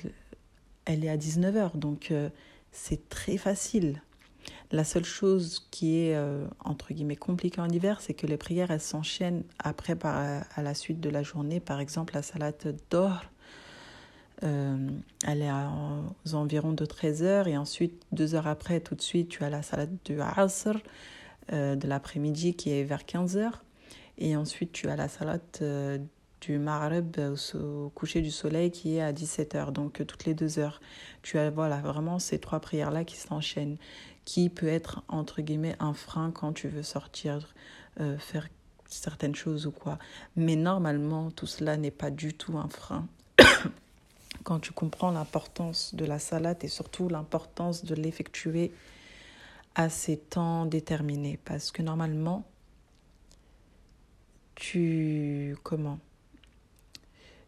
elle 0.84 1.04
est 1.04 1.08
à 1.08 1.16
19 1.16 1.56
heures, 1.56 1.76
donc 1.78 2.10
euh, 2.10 2.28
c'est 2.72 3.08
très 3.08 3.38
facile. 3.38 4.02
La 4.70 4.84
seule 4.84 5.04
chose 5.04 5.68
qui 5.70 5.98
est, 5.98 6.14
euh, 6.14 6.46
entre 6.64 6.94
guillemets, 6.94 7.16
compliquée 7.16 7.60
en 7.60 7.68
hiver, 7.68 8.00
c'est 8.00 8.14
que 8.14 8.26
les 8.26 8.36
prières, 8.36 8.70
elles 8.70 8.80
s'enchaînent 8.80 9.44
après 9.58 9.96
par, 9.96 10.44
à 10.54 10.62
la 10.62 10.74
suite 10.74 11.00
de 11.00 11.10
la 11.10 11.22
journée. 11.22 11.60
Par 11.60 11.80
exemple, 11.80 12.14
la 12.14 12.22
salat 12.22 12.52
d'or, 12.90 13.22
euh, 14.44 14.88
elle 15.26 15.42
est 15.42 15.50
aux 15.52 16.34
environs 16.34 16.72
de 16.72 16.84
13 16.84 17.22
heures. 17.22 17.48
Et 17.48 17.56
ensuite, 17.56 18.02
deux 18.12 18.34
heures 18.34 18.46
après, 18.46 18.80
tout 18.80 18.94
de 18.94 19.02
suite, 19.02 19.28
tu 19.28 19.44
as 19.44 19.50
la 19.50 19.62
salat 19.62 19.86
du 20.04 20.20
Asr 20.20 20.76
euh, 21.52 21.76
de 21.76 21.86
l'après-midi 21.86 22.54
qui 22.54 22.70
est 22.70 22.84
vers 22.84 23.04
15 23.04 23.36
heures. 23.36 23.64
Et 24.18 24.36
ensuite, 24.36 24.72
tu 24.72 24.88
as 24.88 24.96
la 24.96 25.08
salat 25.08 25.38
euh, 25.62 25.98
du 26.40 26.58
Maghreb 26.58 27.16
au 27.54 27.90
coucher 27.90 28.20
du 28.20 28.30
soleil 28.30 28.70
qui 28.70 28.96
est 28.96 29.02
à 29.02 29.12
17 29.12 29.54
heures. 29.54 29.72
Donc, 29.72 30.04
toutes 30.06 30.24
les 30.24 30.34
deux 30.34 30.58
heures. 30.58 30.80
Tu 31.22 31.38
as 31.38 31.50
voilà, 31.50 31.76
vraiment 31.76 32.18
ces 32.18 32.38
trois 32.38 32.60
prières-là 32.60 33.04
qui 33.04 33.16
s'enchaînent 33.16 33.76
qui 34.24 34.48
peut 34.48 34.68
être 34.68 35.02
entre 35.08 35.42
guillemets 35.42 35.76
un 35.80 35.94
frein 35.94 36.30
quand 36.30 36.52
tu 36.52 36.68
veux 36.68 36.82
sortir, 36.82 37.54
euh, 38.00 38.18
faire 38.18 38.48
certaines 38.86 39.34
choses 39.34 39.66
ou 39.66 39.70
quoi. 39.70 39.98
Mais 40.36 40.56
normalement, 40.56 41.30
tout 41.30 41.46
cela 41.46 41.76
n'est 41.76 41.90
pas 41.90 42.10
du 42.10 42.34
tout 42.34 42.58
un 42.58 42.68
frein. 42.68 43.06
quand 44.44 44.60
tu 44.60 44.72
comprends 44.72 45.10
l'importance 45.10 45.94
de 45.94 46.04
la 46.04 46.18
salade 46.18 46.58
et 46.62 46.68
surtout 46.68 47.08
l'importance 47.08 47.84
de 47.84 47.94
l'effectuer 47.94 48.72
à 49.74 49.88
ces 49.88 50.16
temps 50.16 50.66
déterminés. 50.66 51.38
Parce 51.44 51.70
que 51.70 51.82
normalement, 51.82 52.44
tu... 54.54 55.56
Comment? 55.62 55.98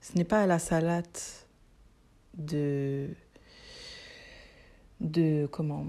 Ce 0.00 0.16
n'est 0.16 0.24
pas 0.24 0.42
à 0.42 0.46
la 0.46 0.58
salade 0.58 1.06
de 2.34 3.08
de 5.04 5.46
comment 5.50 5.86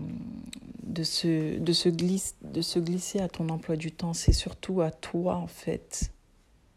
de 0.84 1.04
se 1.04 1.58
de 1.58 1.74
se 1.74 1.90
glisse, 1.90 2.36
de 2.42 2.62
se 2.62 2.78
glisser 2.80 3.20
à 3.20 3.30
ton 3.30 3.50
emploi 3.50 3.78
du 3.78 3.92
temps. 3.92 4.14
C'est 4.14 4.34
surtout 4.34 4.82
à 4.82 4.92
toi 4.92 5.36
en 5.36 5.48
fait 5.48 6.12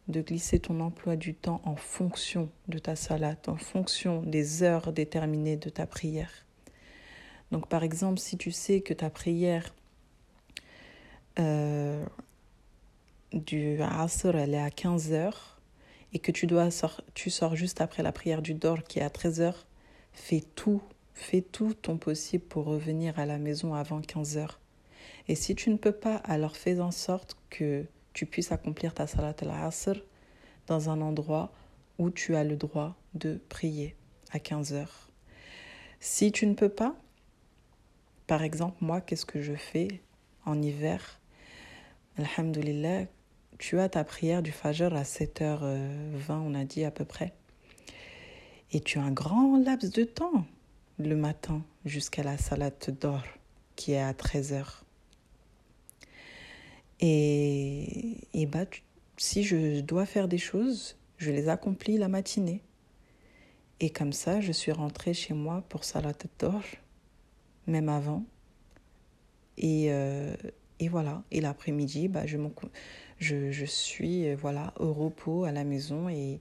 de 0.07 0.23
glisser 0.23 0.59
ton 0.59 0.81
emploi 0.81 1.17
du 1.17 1.35
temps 1.35 1.61
en 1.65 1.77
fonction 1.77 2.49
de 2.69 2.79
ta 2.79 2.97
salade 2.97 3.37
en 3.47 3.57
fonction 3.57 4.23
des 4.23 4.63
heures 4.63 4.93
déterminées 4.93 5.57
de 5.57 5.69
ta 5.69 5.87
prière. 5.87 6.31
Donc 7.51 7.69
par 7.69 7.83
exemple 7.83 8.19
si 8.19 8.39
tu 8.39 8.51
sais 8.51 8.81
que 8.81 8.95
ta 8.95 9.11
prière 9.11 9.75
euh, 11.39 12.05
du 13.33 13.83
Asr 13.83 14.37
elle 14.37 14.55
est 14.55 14.63
à 14.63 14.71
15 14.71 15.13
heures 15.13 15.61
et 16.15 16.21
que 16.21 16.33
tu 16.33 16.47
dois 16.47 16.71
sort, 16.71 17.03
tu 17.13 17.29
sors 17.29 17.55
juste 17.55 17.83
après 17.83 18.03
la 18.03 18.13
prière 18.13 18.41
du 18.41 18.55
Dor 18.55 18.83
qui 18.85 19.01
est 19.01 19.03
à 19.03 19.11
13 19.11 19.41
heures 19.41 19.67
fais 20.13 20.43
tout 20.55 20.83
Fais 21.21 21.43
tout 21.43 21.75
ton 21.75 21.99
possible 21.99 22.45
pour 22.45 22.65
revenir 22.65 23.19
à 23.19 23.27
la 23.27 23.39
maison 23.39 23.75
avant 23.75 24.01
15 24.01 24.39
heures. 24.39 24.61
Et 25.27 25.35
si 25.35 25.57
tu 25.57 25.69
ne 25.69 25.77
peux 25.77 25.93
pas, 25.93 26.15
alors 26.19 26.57
fais 26.57 26.81
en 26.81 26.93
sorte 26.93 27.37
que 27.51 27.85
tu 28.15 28.25
puisses 28.25 28.53
accomplir 28.53 28.95
ta 28.95 29.09
salat 29.09 29.35
al-asr 29.43 29.97
dans 30.69 30.91
un 30.91 31.01
endroit 31.01 31.53
où 31.99 32.09
tu 32.09 32.37
as 32.37 32.45
le 32.45 32.57
droit 32.57 32.95
de 33.15 33.41
prier 33.49 33.97
à 34.31 34.39
15 34.39 34.73
heures. 34.73 35.11
Si 35.99 36.31
tu 36.31 36.47
ne 36.47 36.55
peux 36.55 36.69
pas, 36.69 36.95
par 38.29 38.43
exemple, 38.43 38.77
moi, 38.81 39.01
qu'est-ce 39.01 39.27
que 39.27 39.43
je 39.43 39.55
fais 39.55 40.01
en 40.47 40.63
hiver? 40.63 41.21
Alhamdulillah, 42.17 43.07
tu 43.59 43.81
as 43.81 43.89
ta 43.89 44.05
prière 44.05 44.41
du 44.41 44.53
Fajr 44.53 44.95
à 44.95 45.03
7h20, 45.03 46.31
on 46.31 46.55
a 46.55 46.65
dit 46.65 46.85
à 46.85 46.93
peu 46.93 47.05
près. 47.05 47.35
Et 48.71 48.81
tu 48.81 48.99
as 48.99 49.03
un 49.03 49.11
grand 49.11 49.59
laps 49.59 49.91
de 49.93 50.05
temps 50.05 50.47
le 50.99 51.17
matin 51.17 51.63
jusqu'à 51.85 52.23
la 52.23 52.39
salade 52.39 52.97
d'or 53.01 53.23
qui 53.77 53.93
est 53.93 54.01
à 54.01 54.13
13h. 54.13 54.83
Et, 57.01 58.19
et 58.35 58.47
bah, 58.47 58.65
si 59.17 59.45
je 59.45 59.81
dois 59.81 60.07
faire 60.07 60.27
des 60.29 60.39
choses, 60.39 60.97
je 61.19 61.31
les 61.31 61.49
accomplis 61.49 61.97
la 61.99 62.09
matinée. 62.09 62.63
Et 63.81 63.91
comme 63.91 64.13
ça, 64.13 64.41
je 64.41 64.51
suis 64.51 64.73
rentrée 64.73 65.15
chez 65.15 65.35
moi 65.35 65.63
pour 65.69 65.85
salade 65.85 66.25
d'or, 66.41 66.63
même 67.69 67.89
avant, 67.89 68.25
Et, 69.57 69.93
euh, 69.93 70.35
et 70.81 70.89
voilà. 70.89 71.23
Et 71.31 71.41
l'après-midi, 71.41 72.09
bah, 72.09 72.27
je, 72.27 72.39
je, 73.21 73.53
je 73.53 73.65
suis 73.65 74.35
voilà, 74.35 74.75
au 74.81 74.93
repos 74.93 75.45
à 75.45 75.53
la 75.53 75.63
maison 75.63 76.09
et 76.09 76.41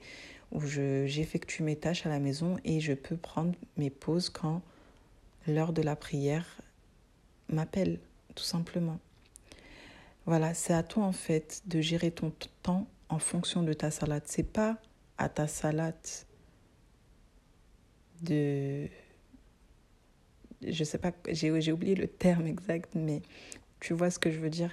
où 0.52 0.62
j'effectue 0.62 1.64
mes 1.64 1.76
tâches 1.76 2.06
à 2.06 2.10
la 2.10 2.20
maison 2.20 2.58
et 2.64 2.80
je 2.80 2.94
peux 2.94 3.18
prendre 3.18 3.54
mes 3.76 3.90
pauses 3.90 4.30
quand 4.30 4.62
l'heure 5.48 5.74
de 5.74 5.82
la 5.82 5.96
prière 5.96 6.62
m'appelle, 7.50 8.00
tout 8.36 8.44
simplement. 8.44 9.00
Voilà, 10.26 10.54
c'est 10.54 10.74
à 10.74 10.84
toi 10.84 11.04
en 11.04 11.12
fait 11.12 11.62
de 11.66 11.80
gérer 11.82 12.12
ton 12.12 12.34
temps 12.64 12.88
en 13.10 13.20
fonction 13.20 13.64
de 13.64 13.74
ta 13.74 13.92
salade. 13.92 14.24
C'est 14.26 14.44
pas 14.44 14.78
à 15.18 15.30
ta 15.30 15.48
salade 15.48 15.96
de 18.22 18.88
je 20.66 20.84
sais 20.84 20.98
pas, 20.98 21.12
j'ai 21.30 21.72
oublié 21.72 21.96
le 21.96 22.08
terme 22.08 22.48
exact, 22.48 22.96
mais 22.96 23.22
tu 23.80 23.94
vois 23.94 24.10
ce 24.10 24.20
que 24.20 24.32
je 24.32 24.40
veux 24.40 24.50
dire. 24.50 24.72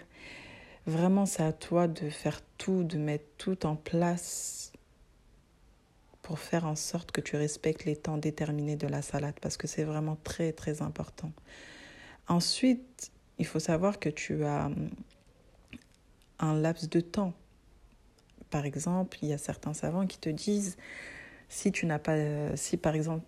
Vraiment, 0.87 1.27
c'est 1.27 1.43
à 1.43 1.53
toi 1.53 1.89
de 1.89 2.11
faire 2.11 2.41
tout, 2.59 2.85
de 2.85 2.99
mettre 2.99 3.25
tout 3.39 3.67
en 3.67 3.77
place 3.77 4.73
pour 6.25 6.39
faire 6.39 6.65
en 6.65 6.75
sorte 6.75 7.13
que 7.13 7.21
tu 7.21 7.37
respectes 7.37 7.85
les 7.85 7.97
temps 7.97 8.17
déterminés 8.17 8.77
de 8.77 8.89
la 8.89 9.03
salade, 9.03 9.35
parce 9.43 9.59
que 9.59 9.67
c'est 9.67 9.85
vraiment 9.85 10.17
très, 10.25 10.53
très 10.53 10.81
important. 10.81 11.31
Ensuite, 12.29 13.13
il 13.39 13.45
faut 13.45 13.59
savoir 13.59 13.99
que 13.99 14.09
tu 14.09 14.43
as 14.45 14.67
hum, 14.67 14.89
un 16.39 16.55
laps 16.55 16.89
de 16.89 17.01
temps. 17.01 17.35
Par 18.49 18.65
exemple, 18.65 19.19
il 19.21 19.29
y 19.29 19.33
a 19.35 19.39
certains 19.39 19.75
savants 19.75 20.07
qui 20.07 20.19
te 20.19 20.31
disent, 20.31 20.79
si 21.51 21.73
tu 21.73 21.85
n'as 21.85 21.99
pas, 21.99 22.17
si 22.57 22.79
par 22.79 22.95
exemple, 22.95 23.25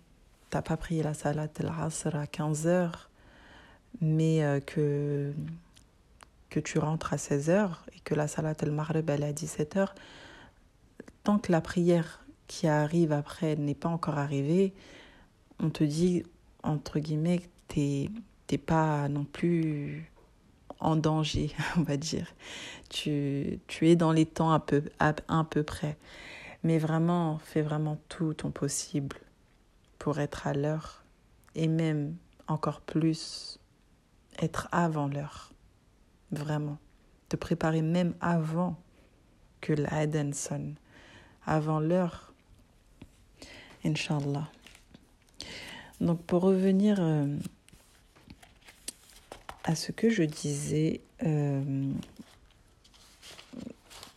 tu 0.49 0.57
n'as 0.57 0.63
pas 0.63 0.75
pris 0.75 1.03
la 1.03 1.13
salade 1.13 1.51
l'asr 1.59 2.15
à 2.15 2.25
15 2.25 2.65
heures, 2.65 3.11
mais 4.01 4.43
euh, 4.43 4.59
que, 4.59 5.33
que 6.49 6.59
tu 6.59 6.79
rentres 6.79 7.13
à 7.13 7.19
16 7.19 7.51
heures 7.51 7.85
et 7.95 7.99
que 7.99 8.15
la 8.15 8.27
salade 8.27 8.57
al-maghrib 8.63 9.07
est 9.07 9.23
à 9.23 9.33
17 9.33 9.77
heures, 9.77 9.93
tant 11.23 11.37
que 11.37 11.51
la 11.51 11.61
prière 11.61 12.23
qui 12.47 12.67
arrive 12.67 13.11
après 13.11 13.55
n'est 13.55 13.75
pas 13.75 13.89
encore 13.89 14.17
arrivé, 14.17 14.73
on 15.59 15.69
te 15.69 15.83
dit, 15.83 16.23
entre 16.63 16.99
guillemets, 16.99 17.41
tu 17.67 18.09
n'es 18.51 18.57
pas 18.57 19.07
non 19.09 19.25
plus 19.25 20.09
en 20.79 20.95
danger, 20.95 21.51
on 21.77 21.83
va 21.83 21.97
dire. 21.97 22.27
Tu, 22.89 23.59
tu 23.67 23.89
es 23.89 23.95
dans 23.95 24.11
les 24.11 24.25
temps 24.25 24.51
à 24.51 24.59
peu, 24.59 24.83
à, 24.99 25.13
un 25.27 25.43
peu 25.43 25.63
près. 25.63 25.97
Mais 26.63 26.77
vraiment, 26.77 27.37
fais 27.39 27.61
vraiment 27.61 27.97
tout 28.09 28.33
ton 28.33 28.51
possible 28.51 29.17
pour 29.99 30.19
être 30.19 30.47
à 30.47 30.53
l'heure 30.53 31.03
et 31.55 31.67
même 31.67 32.15
encore 32.47 32.81
plus 32.81 33.59
être 34.39 34.67
avant 34.71 35.07
l'heure. 35.07 35.51
Vraiment. 36.31 36.77
Te 37.29 37.35
préparer 37.35 37.81
même 37.81 38.13
avant 38.21 38.77
que 39.61 39.73
l'Aden 39.73 40.33
sonne. 40.33 40.75
Avant 41.45 41.79
l'heure 41.79 42.26
Inch'Allah. 43.87 44.49
Donc 46.01 46.21
pour 46.23 46.43
revenir 46.43 46.97
euh, 46.99 47.37
à 49.63 49.75
ce 49.75 49.91
que 49.91 50.09
je 50.09 50.23
disais, 50.23 51.01
euh, 51.23 51.91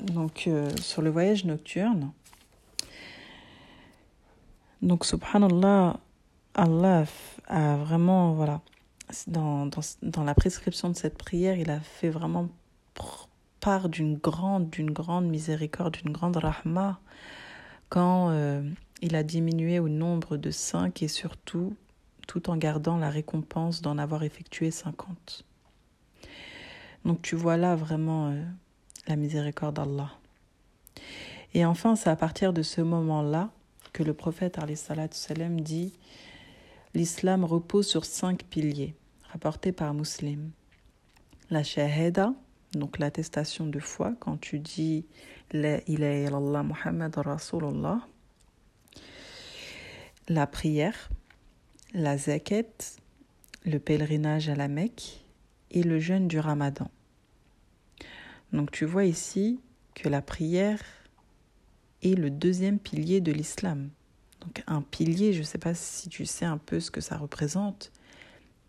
donc 0.01 0.45
euh, 0.47 0.71
sur 0.77 1.03
le 1.03 1.11
voyage 1.11 1.45
nocturne, 1.45 2.13
donc 4.83 5.05
subhanallah, 5.05 5.99
Allah 6.55 7.05
a 7.47 7.77
vraiment, 7.77 8.33
voilà, 8.33 8.61
dans, 9.27 9.69
dans, 10.03 10.25
la 10.25 10.35
prescription 10.35 10.89
de 10.91 10.97
cette 10.97 11.17
prière, 11.17 11.57
il 11.57 11.71
a 11.71 11.81
fait 11.81 12.11
vraiment 12.11 12.49
part 13.61 13.89
d'une 13.89 14.17
grande, 14.17 14.69
d'une 14.71 14.91
grande 14.91 15.27
miséricorde, 15.27 15.95
d'une 15.95 16.13
grande 16.13 16.37
rahma 16.37 16.99
quand 17.89 18.31
il 19.03 19.17
a 19.17 19.23
diminué 19.23 19.79
au 19.79 19.89
nombre 19.89 20.37
de 20.37 20.51
cinq 20.51 21.03
et 21.03 21.09
surtout 21.09 21.75
tout 22.27 22.49
en 22.49 22.57
gardant 22.57 22.97
la 22.97 23.11
récompense 23.11 23.83
d'en 23.83 23.99
avoir 23.99 24.23
effectué 24.23 24.71
cinquante. 24.71 25.45
Donc 27.05 27.23
tu 27.23 27.35
vois 27.35 27.57
là 27.57 27.75
vraiment 27.75 28.29
euh, 28.29 28.41
la 29.09 29.17
miséricorde 29.17 29.77
d'Allah. 29.77 30.13
Et 31.55 31.65
enfin, 31.65 31.97
c'est 31.97 32.11
à 32.11 32.15
partir 32.15 32.53
de 32.53 32.63
ce 32.63 32.81
moment-là 32.81 33.51
que 33.93 34.05
le 34.05 34.15
prophète 34.15 34.59
salam 34.75 35.61
dit 35.61 35.93
L'islam 36.95 37.45
repose 37.45 37.89
sur 37.89 38.05
cinq 38.05 38.45
piliers, 38.45 38.95
rapportés 39.33 39.73
par 39.73 39.95
Muslim. 39.95 40.51
La 41.51 41.65
shahada, 41.65 42.33
donc 42.73 42.99
l'attestation 42.99 43.67
de 43.67 43.81
foi, 43.81 44.13
quand 44.21 44.41
tu 44.41 44.61
dis 44.61 45.05
La 45.53 45.81
ilaha 45.89 46.15
illallah 46.15 46.63
Muhammad 46.63 47.17
Rasulullah, 47.17 48.07
la 50.31 50.47
prière, 50.47 51.11
la 51.93 52.17
zakat, 52.17 52.63
le 53.65 53.79
pèlerinage 53.79 54.49
à 54.49 54.55
la 54.55 54.69
Mecque 54.69 55.25
et 55.73 55.83
le 55.83 55.99
jeûne 55.99 56.29
du 56.29 56.39
ramadan. 56.39 56.89
Donc 58.53 58.71
tu 58.71 58.85
vois 58.85 59.07
ici 59.07 59.59
que 59.97 60.09
la 60.09 60.23
prière 60.23 60.81
est 62.05 62.15
le 62.15 62.31
deuxième 62.31 62.79
pilier 62.79 63.21
de 63.21 63.33
l'islam. 63.33 63.91
Donc 64.41 64.63
un 64.69 64.83
pilier, 64.83 65.33
je 65.33 65.41
ne 65.41 65.45
sais 65.45 65.59
pas 65.59 65.75
si 65.75 66.09
tu 66.09 66.25
sais 66.27 66.45
un 66.45 66.59
peu 66.59 66.79
ce 66.79 66.93
que 66.93 67.01
ça 67.01 67.19
représente, 67.19 67.91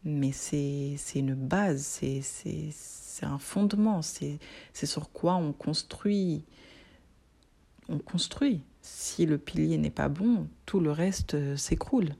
mais 0.04 0.32
c'est 0.32 0.98
une 1.14 1.36
base, 1.36 1.86
c'est 1.86 2.24
un 3.22 3.38
fondement, 3.38 4.02
c'est 4.02 4.40
sur 4.74 5.12
quoi 5.12 5.36
on 5.36 5.54
construit. 5.54 6.44
On 7.88 8.00
construit. 8.00 8.62
Si 8.82 9.26
le 9.26 9.38
pilier 9.38 9.78
n'est 9.78 9.90
pas 9.90 10.10
bon, 10.10 10.48
tout 10.66 10.80
le 10.80 10.92
reste 10.92 11.36
euh, 11.36 11.56
s'écroule. 11.56 12.16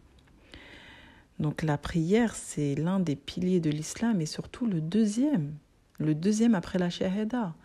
Donc 1.40 1.64
la 1.64 1.78
prière, 1.78 2.36
c'est 2.36 2.76
l'un 2.76 3.00
des 3.00 3.16
piliers 3.16 3.60
de 3.60 3.72
l'islam 3.72 4.22
et 4.22 4.28
surtout 4.28 4.68
le 4.68 4.80
deuxième, 4.80 5.56
le 6.00 6.14
deuxième 6.14 6.54
après 6.54 6.78
la 6.78 6.92
shahada. 6.92 7.56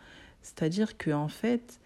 C'est-à-dire 0.41 0.97
que 0.97 1.11
en 1.11 1.29
fait, 1.29 1.79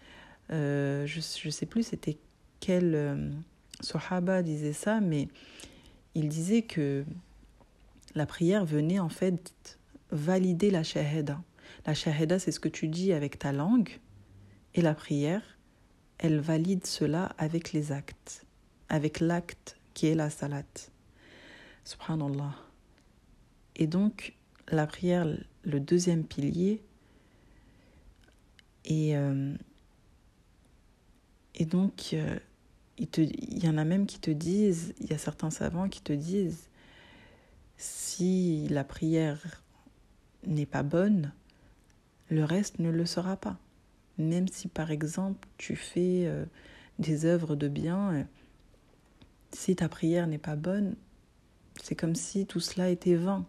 euh, 0.51 1.05
je 1.05 1.17
ne 1.17 1.51
sais 1.51 1.65
plus 1.65 1.83
c'était 1.83 2.17
quel 2.61 2.95
euh, 2.95 4.41
disait 4.43 4.73
ça, 4.73 5.01
mais 5.01 5.27
il 6.15 6.29
disait 6.29 6.61
que 6.61 7.03
la 8.15 8.25
prière 8.25 8.65
venait 8.65 8.99
en 8.99 9.09
fait 9.09 9.77
valider 10.11 10.71
la 10.71 10.83
shahada. 10.83 11.41
La 11.85 11.93
shahada, 11.93 12.39
c'est 12.39 12.51
ce 12.51 12.59
que 12.59 12.69
tu 12.69 12.87
dis 12.87 13.11
avec 13.11 13.39
ta 13.39 13.51
langue, 13.51 13.99
et 14.75 14.81
la 14.81 14.93
prière, 14.93 15.50
elle 16.21 16.39
valide 16.39 16.85
cela 16.85 17.33
avec 17.39 17.73
les 17.73 17.91
actes, 17.91 18.45
avec 18.89 19.19
l'acte 19.19 19.75
qui 19.95 20.05
est 20.05 20.15
la 20.15 20.29
salat. 20.29 20.63
Subhanallah. 21.83 22.55
Et 23.75 23.87
donc, 23.87 24.35
la 24.69 24.85
prière, 24.85 25.27
le 25.63 25.79
deuxième 25.79 26.23
pilier, 26.23 26.83
et, 28.85 29.17
euh, 29.17 29.55
et 31.55 31.65
donc, 31.65 32.11
euh, 32.13 32.37
il, 32.99 33.63
y 33.63 33.67
en 33.67 33.79
a 33.79 33.83
même 33.83 34.05
qui 34.05 34.19
te 34.19 34.29
disent, 34.29 34.93
il 34.99 35.09
y 35.09 35.13
a 35.13 35.17
certains 35.17 35.49
savants 35.49 35.89
qui 35.89 36.01
te 36.01 36.13
disent, 36.13 36.69
si 37.77 38.67
la 38.69 38.83
prière 38.83 39.63
n'est 40.45 40.67
pas 40.67 40.83
bonne, 40.83 41.33
le 42.29 42.45
reste 42.45 42.77
ne 42.77 42.91
le 42.91 43.07
sera 43.07 43.37
pas. 43.37 43.57
Même 44.21 44.47
si 44.47 44.67
par 44.67 44.91
exemple 44.91 45.47
tu 45.57 45.75
fais 45.75 46.25
euh, 46.25 46.45
des 46.99 47.25
œuvres 47.25 47.55
de 47.55 47.67
bien, 47.67 48.13
euh, 48.13 48.23
si 49.51 49.75
ta 49.75 49.89
prière 49.89 50.27
n'est 50.27 50.37
pas 50.37 50.55
bonne, 50.55 50.95
c'est 51.81 51.95
comme 51.95 52.15
si 52.15 52.45
tout 52.45 52.59
cela 52.59 52.89
était 52.89 53.15
vain. 53.15 53.45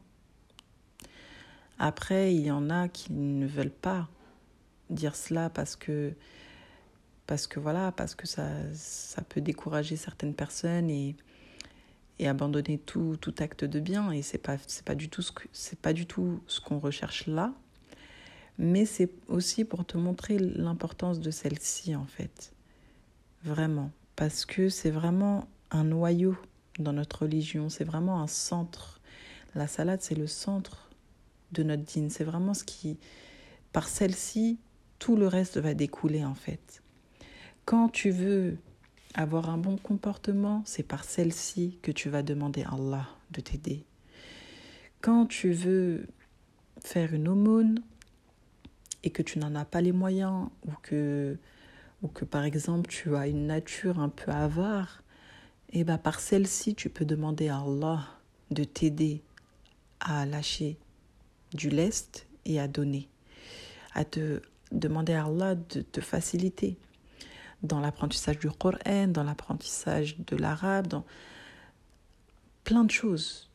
Après, 1.78 2.34
il 2.34 2.42
y 2.42 2.50
en 2.50 2.70
a 2.70 2.88
qui 2.88 3.12
ne 3.12 3.46
veulent 3.46 3.70
pas 3.70 4.08
dire 4.90 5.16
cela 5.16 5.50
parce 5.50 5.76
que 5.76 6.12
parce 7.26 7.46
que 7.46 7.60
voilà, 7.60 7.92
parce 7.92 8.14
que 8.14 8.26
ça, 8.26 8.48
ça 8.74 9.22
peut 9.22 9.40
décourager 9.40 9.96
certaines 9.96 10.34
personnes 10.34 10.90
et, 10.90 11.16
et 12.18 12.28
abandonner 12.28 12.78
tout, 12.78 13.16
tout 13.20 13.34
acte 13.38 13.64
de 13.64 13.80
bien 13.80 14.10
et 14.10 14.22
c'est 14.22 14.38
pas 14.38 14.56
c'est 14.66 14.84
pas 14.84 14.94
du 14.94 15.08
tout 15.08 15.22
ce 15.22 15.32
que 15.32 15.44
c'est 15.52 15.78
pas 15.78 15.92
du 15.92 16.06
tout 16.06 16.42
ce 16.46 16.60
qu'on 16.60 16.78
recherche 16.78 17.26
là 17.26 17.54
mais 18.58 18.84
c'est 18.84 19.10
aussi 19.28 19.64
pour 19.64 19.84
te 19.84 19.96
montrer 19.96 20.38
l'importance 20.38 21.20
de 21.20 21.30
celle-ci 21.30 21.96
en 21.96 22.06
fait. 22.06 22.52
Vraiment. 23.44 23.90
Parce 24.16 24.44
que 24.44 24.68
c'est 24.68 24.90
vraiment 24.90 25.48
un 25.70 25.84
noyau 25.84 26.36
dans 26.78 26.92
notre 26.92 27.22
religion, 27.22 27.68
c'est 27.68 27.84
vraiment 27.84 28.20
un 28.20 28.26
centre. 28.26 29.00
La 29.54 29.66
salade, 29.66 30.00
c'est 30.02 30.14
le 30.14 30.26
centre 30.26 30.90
de 31.52 31.62
notre 31.62 31.82
dîne. 31.82 32.10
C'est 32.10 32.24
vraiment 32.24 32.54
ce 32.54 32.64
qui, 32.64 32.98
par 33.72 33.88
celle-ci, 33.88 34.58
tout 34.98 35.16
le 35.16 35.26
reste 35.26 35.58
va 35.58 35.74
découler 35.74 36.24
en 36.24 36.34
fait. 36.34 36.82
Quand 37.64 37.88
tu 37.88 38.10
veux 38.10 38.56
avoir 39.14 39.50
un 39.50 39.58
bon 39.58 39.76
comportement, 39.76 40.62
c'est 40.64 40.82
par 40.82 41.04
celle-ci 41.04 41.78
que 41.82 41.92
tu 41.92 42.08
vas 42.08 42.22
demander 42.22 42.62
à 42.62 42.74
Allah 42.74 43.08
de 43.30 43.40
t'aider. 43.40 43.84
Quand 45.00 45.26
tu 45.26 45.52
veux 45.52 46.06
faire 46.80 47.12
une 47.12 47.28
aumône 47.28 47.80
et 49.04 49.10
que 49.10 49.22
tu 49.22 49.38
n'en 49.38 49.54
as 49.54 49.64
pas 49.64 49.80
les 49.80 49.92
moyens 49.92 50.48
ou 50.66 50.72
que, 50.82 51.36
ou 52.02 52.08
que 52.08 52.24
par 52.24 52.44
exemple 52.44 52.88
tu 52.88 53.16
as 53.16 53.26
une 53.26 53.46
nature 53.46 53.98
un 53.98 54.08
peu 54.08 54.30
avare, 54.30 55.02
et 55.70 55.80
eh 55.80 55.84
ben 55.84 55.98
par 55.98 56.20
celle-ci 56.20 56.74
tu 56.74 56.90
peux 56.90 57.04
demander 57.04 57.48
à 57.48 57.58
Allah 57.58 58.06
de 58.50 58.64
t'aider 58.64 59.22
à 60.00 60.26
lâcher 60.26 60.76
du 61.54 61.70
lest 61.70 62.26
et 62.44 62.60
à 62.60 62.68
donner, 62.68 63.08
à 63.94 64.04
te 64.04 64.42
demander 64.70 65.14
à 65.14 65.24
Allah 65.24 65.54
de 65.54 65.80
te 65.80 66.00
faciliter 66.00 66.76
dans 67.62 67.80
l'apprentissage 67.80 68.38
du 68.38 68.50
Coran, 68.50 69.08
dans 69.08 69.22
l'apprentissage 69.22 70.18
de 70.18 70.36
l'arabe, 70.36 70.88
dans 70.88 71.04
plein 72.64 72.84
de 72.84 72.90
choses. 72.90 73.50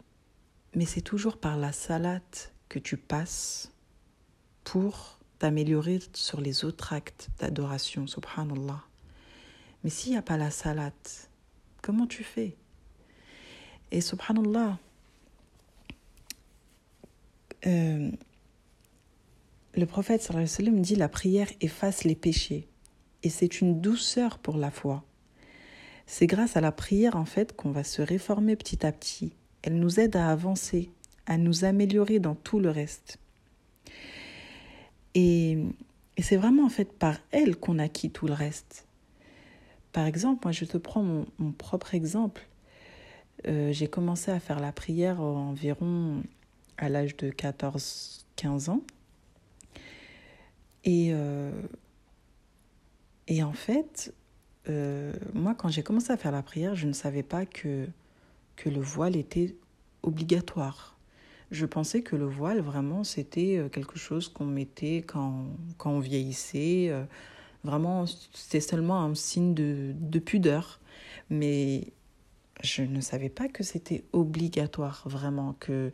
Mais 0.75 0.86
c'est 0.86 1.01
toujours 1.01 1.38
par 1.38 1.57
la 1.57 1.71
salate 1.71 2.53
que 2.69 2.79
tu 2.79 2.97
passes 2.97 3.71
pour 4.63 5.16
t'améliorer 5.39 6.00
sur 6.13 6.41
les 6.41 6.65
autres 6.65 6.93
actes 6.93 7.30
d'adoration, 7.39 8.08
subhanallah. 8.08 8.84
Mais 9.84 9.89
s'il 9.89 10.12
n'y 10.12 10.17
a 10.17 10.21
pas 10.21 10.38
la 10.38 10.52
salate, 10.52 11.30
comment 11.82 12.08
tu 12.08 12.23
fais? 12.23 12.56
Et 13.91 14.02
subhanallah, 14.02 14.78
euh, 17.65 18.12
le 19.76 19.86
prophète 19.86 20.21
sallam 20.21 20.82
dit 20.82 20.95
la 20.95 21.10
prière 21.10 21.50
efface 21.62 22.04
les 22.04 22.15
péchés 22.15 22.67
et 23.23 23.30
c'est 23.30 23.62
une 23.62 23.82
douceur 23.82 24.39
pour 24.39 24.58
la 24.58 24.71
foi. 24.71 25.04
C'est 26.06 26.28
grâce 26.28 26.56
à 26.58 26.62
la 26.62 26.71
prière 26.71 27.15
en 27.15 27.26
fait 27.26 27.56
qu'on 27.56 27.71
va 27.71 27.84
se 27.84 28.02
réformer 28.02 28.56
petit 28.56 28.86
à 28.86 28.91
petit. 28.91 29.34
Elle 29.62 29.80
nous 29.80 30.00
aide 30.00 30.15
à 30.15 30.30
avancer, 30.32 30.89
à 31.26 31.38
nous 31.38 31.65
améliorer 31.65 32.19
dans 32.19 32.36
tout 32.36 32.60
le 32.60 32.69
reste. 32.69 33.19
Et, 35.17 35.58
c'est 36.19 36.38
vraiment 36.38 36.65
en 36.65 36.69
fait 36.69 36.93
par 36.93 37.15
elle 37.32 37.58
qu'on 37.58 37.80
acquit 37.80 38.12
tout 38.12 38.27
le 38.27 38.34
reste. 38.34 38.88
Par 39.93 40.06
exemple, 40.06 40.41
moi 40.45 40.51
je 40.51 40.65
te 40.65 40.77
prends 40.77 41.03
mon, 41.03 41.51
propre 41.51 41.95
exemple. 41.95 42.47
Euh, 43.47 43.71
j'ai 43.71 43.88
commencé 43.88 44.32
à 44.32 44.39
faire 44.39 44.60
la 44.60 44.71
prière 44.71 45.21
environ 45.21 46.23
à 46.77 46.89
l'âge 46.89 47.17
de 47.17 47.30
14-15 47.32 48.69
ans. 48.69 48.82
Et, 50.84 51.10
euh, 51.12 51.51
et 53.27 53.43
en 53.43 53.53
fait, 53.53 54.13
euh, 54.69 55.13
moi, 55.34 55.56
quand 55.56 55.69
j'ai 55.69 55.84
commencé 55.84 56.12
à 56.12 56.17
faire 56.17 56.32
la 56.32 56.43
prière, 56.43 56.75
je 56.75 56.88
ne 56.88 56.93
savais 56.93 57.23
pas 57.23 57.45
que, 57.45 57.88
que 58.56 58.69
le 58.69 58.82
voile 58.82 59.15
était 59.15 59.56
obligatoire. 60.03 60.96
Je 61.51 61.65
pensais 61.65 62.01
que 62.01 62.15
le 62.15 62.25
voile, 62.25 62.60
vraiment, 62.60 63.03
c'était 63.03 63.57
euh, 63.57 63.69
quelque 63.69 63.97
chose 63.97 64.27
qu'on 64.27 64.45
mettait 64.45 65.03
quand, 65.07 65.45
quand 65.77 65.91
on 65.91 65.99
vieillissait. 65.99 66.91
Vraiment, 67.63 68.05
c'était 68.33 68.60
seulement 68.60 69.01
un 69.01 69.15
signe 69.15 69.53
de, 69.53 69.93
de 69.99 70.19
pudeur. 70.19 70.79
Mais 71.29 71.93
je 72.63 72.83
ne 72.83 73.01
savais 73.01 73.29
pas 73.29 73.47
que 73.47 73.63
c'était 73.63 74.03
obligatoire, 74.13 75.03
vraiment, 75.05 75.55
que 75.60 75.91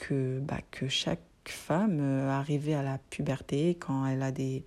que, 0.00 0.40
bah, 0.40 0.60
que 0.70 0.88
chaque 0.88 1.20
femme 1.44 1.98
euh, 2.00 2.30
arrivée 2.30 2.74
à 2.74 2.82
la 2.82 2.98
puberté, 3.10 3.76
quand 3.78 4.06
elle 4.06 4.22
a 4.22 4.32
des, 4.32 4.64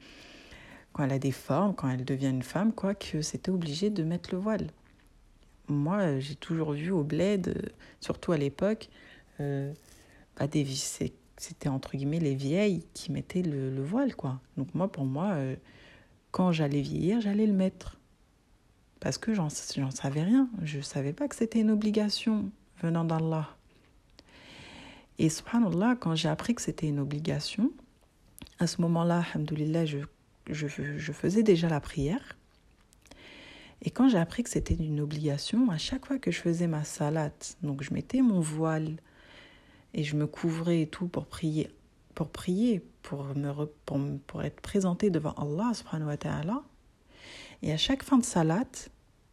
quand 0.93 1.04
elle 1.04 1.12
a 1.12 1.19
des 1.19 1.32
formes, 1.32 1.76
quand 1.76 1.89
elle 1.89 2.06
devient 2.06 2.30
une 2.30 2.43
femme, 2.43 2.71
quoi, 2.71 2.95
que 2.95 3.21
c'était 3.21 3.52
obligé 3.52 3.89
de 3.89 4.04
mettre 4.04 4.30
le 4.32 4.38
voile. 4.39 4.67
Moi, 5.67 6.19
j'ai 6.19 6.36
toujours 6.36 6.73
vu 6.73 6.91
au 6.91 7.04
bled, 7.04 7.49
euh, 7.49 7.69
surtout 7.99 8.32
à 8.32 8.38
l'époque, 8.38 8.89
euh, 9.39 9.73
c'était 11.38 11.69
entre 11.69 11.96
guillemets 11.96 12.19
les 12.19 12.36
vieilles 12.36 12.86
qui 12.93 13.12
mettaient 13.12 13.41
le, 13.41 13.84
voile, 13.84 14.15
quoi. 14.15 14.39
Donc 14.58 14.74
moi, 14.74 14.91
pour 14.91 15.06
moi, 15.06 15.38
quand 16.32 16.52
j'allais 16.52 16.82
vieillir, 16.82 17.22
j'allais 17.22 17.48
le 17.48 17.54
mettre. 17.54 18.00
Parce 19.00 19.17
que 19.17 19.34
j'en 19.34 19.50
savais 19.50 20.24
rien. 20.24 20.50
Je 20.62 20.78
ne 20.78 20.84
savais 20.84 21.13
pas 21.13 21.28
que 21.28 21.36
c'était 21.36 21.60
une 21.60 21.72
obligation 21.72 22.50
venant 22.82 23.04
d'Allah. 23.04 23.50
Et 25.19 25.30
subhanallah, 25.30 25.96
quand 26.00 26.15
j'ai 26.15 26.30
appris 26.30 26.56
que 26.56 26.62
c'était 26.62 26.88
une 26.88 27.00
obligation, 27.00 27.72
à 28.60 28.67
ce 28.67 28.82
moment-là, 28.82 29.24
alhamdoulilah, 29.34 29.86
je, 29.86 30.00
je, 30.50 30.67
je 30.67 31.12
faisais 31.12 31.43
déjà 31.43 31.69
la 31.69 31.80
prière. 31.80 32.38
Et 33.84 33.91
quand 33.91 34.08
j'ai 34.08 34.17
appris 34.17 34.43
que 34.43 34.50
c'était 34.50 34.74
une 34.74 35.02
obligation, 35.02 35.69
à 35.69 35.78
chaque 35.78 36.06
fois 36.06 36.17
que 36.17 36.32
je 36.32 36.39
faisais 36.39 36.67
ma 36.67 36.84
salade, 36.84 37.34
donc 37.62 37.84
je 37.84 37.93
mettais 37.93 38.22
mon 38.22 38.39
voile 38.39 38.96
et 39.94 40.04
je 40.04 40.16
me 40.16 40.28
couvrais 40.28 40.82
et 40.82 40.88
tout 40.88 41.08
pour 41.08 41.26
prier, 41.26 41.70
pour 42.16 42.30
prier, 42.30 42.84
pour, 43.02 43.24
me, 43.36 43.66
pour, 43.86 44.00
pour 44.28 44.44
être 44.44 44.62
présenté 44.62 45.10
devant 45.10 45.34
Allah 45.34 45.74
subhanahu 45.74 46.08
wa 46.08 46.18
ta'ala. 46.18 46.64
Et 47.62 47.72
à 47.72 47.78
chaque 47.78 48.04
fin 48.04 48.18
de 48.18 48.26
salade, 48.26 48.76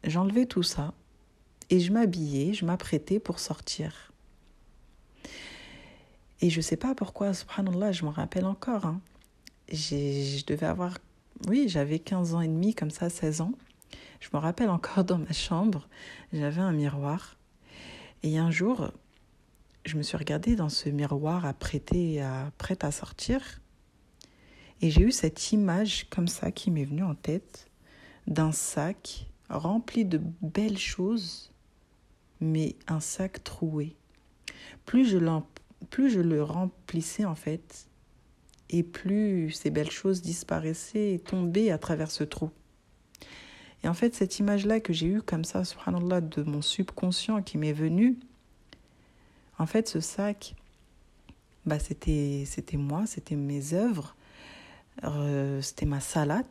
j'enlevais 0.05 0.46
tout 0.46 0.62
ça 0.62 0.94
et 1.70 1.81
je 1.81 1.92
m'habillais, 1.92 2.53
je 2.53 2.64
m'apprêtais 2.64 3.20
pour 3.20 3.38
sortir. 3.38 4.12
Et 6.40 6.51
je 6.51 6.57
ne 6.59 6.62
sais 6.62 6.77
pas 6.77 6.94
pourquoi, 6.94 7.35
subhanallah, 7.35 7.92
je 7.92 8.05
me 8.05 8.11
rappelle 8.11 8.46
encore. 8.46 8.87
Hein. 8.87 9.01
Je 9.70 10.44
devais 10.46 10.66
avoir, 10.66 10.99
oui, 11.49 11.68
j'avais 11.68 11.99
15 11.99 12.35
ans 12.35 12.40
et 12.40 12.49
demi, 12.49 12.75
comme 12.75 12.90
ça, 12.90 13.11
16 13.11 13.42
ans. 13.42 13.53
Je 14.20 14.29
me 14.33 14.38
rappelle 14.38 14.70
encore 14.70 15.05
dans 15.05 15.18
ma 15.18 15.33
chambre, 15.33 15.88
j'avais 16.33 16.61
un 16.61 16.73
miroir. 16.73 17.37
Et 18.23 18.38
un 18.38 18.51
jour, 18.51 18.90
je 19.84 19.96
me 19.96 20.02
suis 20.02 20.16
regardée 20.16 20.56
dans 20.56 20.68
ce 20.68 20.88
miroir 20.88 21.46
apprêté 21.46 22.20
à, 22.20 22.52
prête 22.58 22.84
à 22.84 22.90
sortir. 22.90 23.60
Et 24.82 24.90
j'ai 24.90 25.02
eu 25.02 25.12
cette 25.12 25.52
image 25.52 26.08
comme 26.10 26.28
ça 26.28 26.50
qui 26.50 26.70
m'est 26.70 26.84
venue 26.84 27.02
en 27.02 27.14
tête 27.14 27.70
d'un 28.26 28.52
sac 28.52 29.26
rempli 29.48 30.04
de 30.04 30.20
belles 30.42 30.78
choses, 30.78 31.52
mais 32.40 32.76
un 32.86 33.00
sac 33.00 33.42
troué. 33.42 33.96
Plus 34.86 35.06
je 35.06 35.18
plus 35.90 36.10
je 36.10 36.20
le 36.20 36.42
remplissais 36.42 37.24
en 37.24 37.34
fait, 37.34 37.88
et 38.68 38.82
plus 38.82 39.50
ces 39.50 39.70
belles 39.70 39.90
choses 39.90 40.22
disparaissaient 40.22 41.14
et 41.14 41.18
tombaient 41.18 41.70
à 41.70 41.78
travers 41.78 42.10
ce 42.10 42.24
trou. 42.24 42.50
Et 43.82 43.88
en 43.88 43.94
fait, 43.94 44.14
cette 44.14 44.38
image-là 44.38 44.80
que 44.80 44.92
j'ai 44.92 45.06
eue 45.06 45.22
comme 45.22 45.44
ça, 45.44 45.64
subhanallah, 45.64 46.20
de 46.20 46.42
mon 46.42 46.60
subconscient 46.60 47.42
qui 47.42 47.56
m'est 47.56 47.72
venu, 47.72 48.18
en 49.61 49.66
fait, 49.66 49.88
ce 49.88 50.01
sac, 50.01 50.55
bah, 51.66 51.79
c'était, 51.79 52.46
moi, 52.79 53.05
c'était 53.05 53.37
mes 53.37 53.75
œuvres, 53.75 54.16
euh, 55.05 55.61
c'était 55.61 55.85
ma 55.85 56.01
salade. 56.01 56.46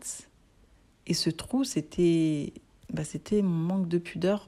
Et 1.07 1.15
ce 1.15 1.31
trou, 1.31 1.63
c'était, 1.63 2.53
bah, 2.93 3.03
c'était 3.03 3.41
mon 3.41 3.49
manque 3.49 3.87
de 3.87 3.97
pudeur 3.97 4.47